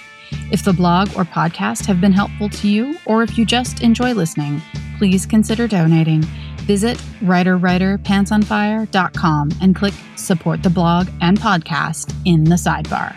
If 0.51 0.64
the 0.64 0.73
blog 0.73 1.09
or 1.16 1.25
podcast 1.25 1.87
have 1.87 2.01
been 2.01 2.12
helpful 2.12 2.49
to 2.49 2.68
you, 2.68 2.97
or 3.07 3.23
if 3.23 3.38
you 3.38 3.44
just 3.44 3.83
enjoy 3.83 4.12
listening, 4.12 4.61
please 4.99 5.27
consider 5.27 5.68
donating 5.68 6.25
Visit 6.68 6.99
writerwriterpantsonfire.com 7.23 9.51
and 9.62 9.75
click 9.75 9.94
support 10.16 10.62
the 10.62 10.68
blog 10.68 11.09
and 11.23 11.40
podcast 11.40 12.14
in 12.27 12.44
the 12.44 12.57
sidebar. 12.57 13.16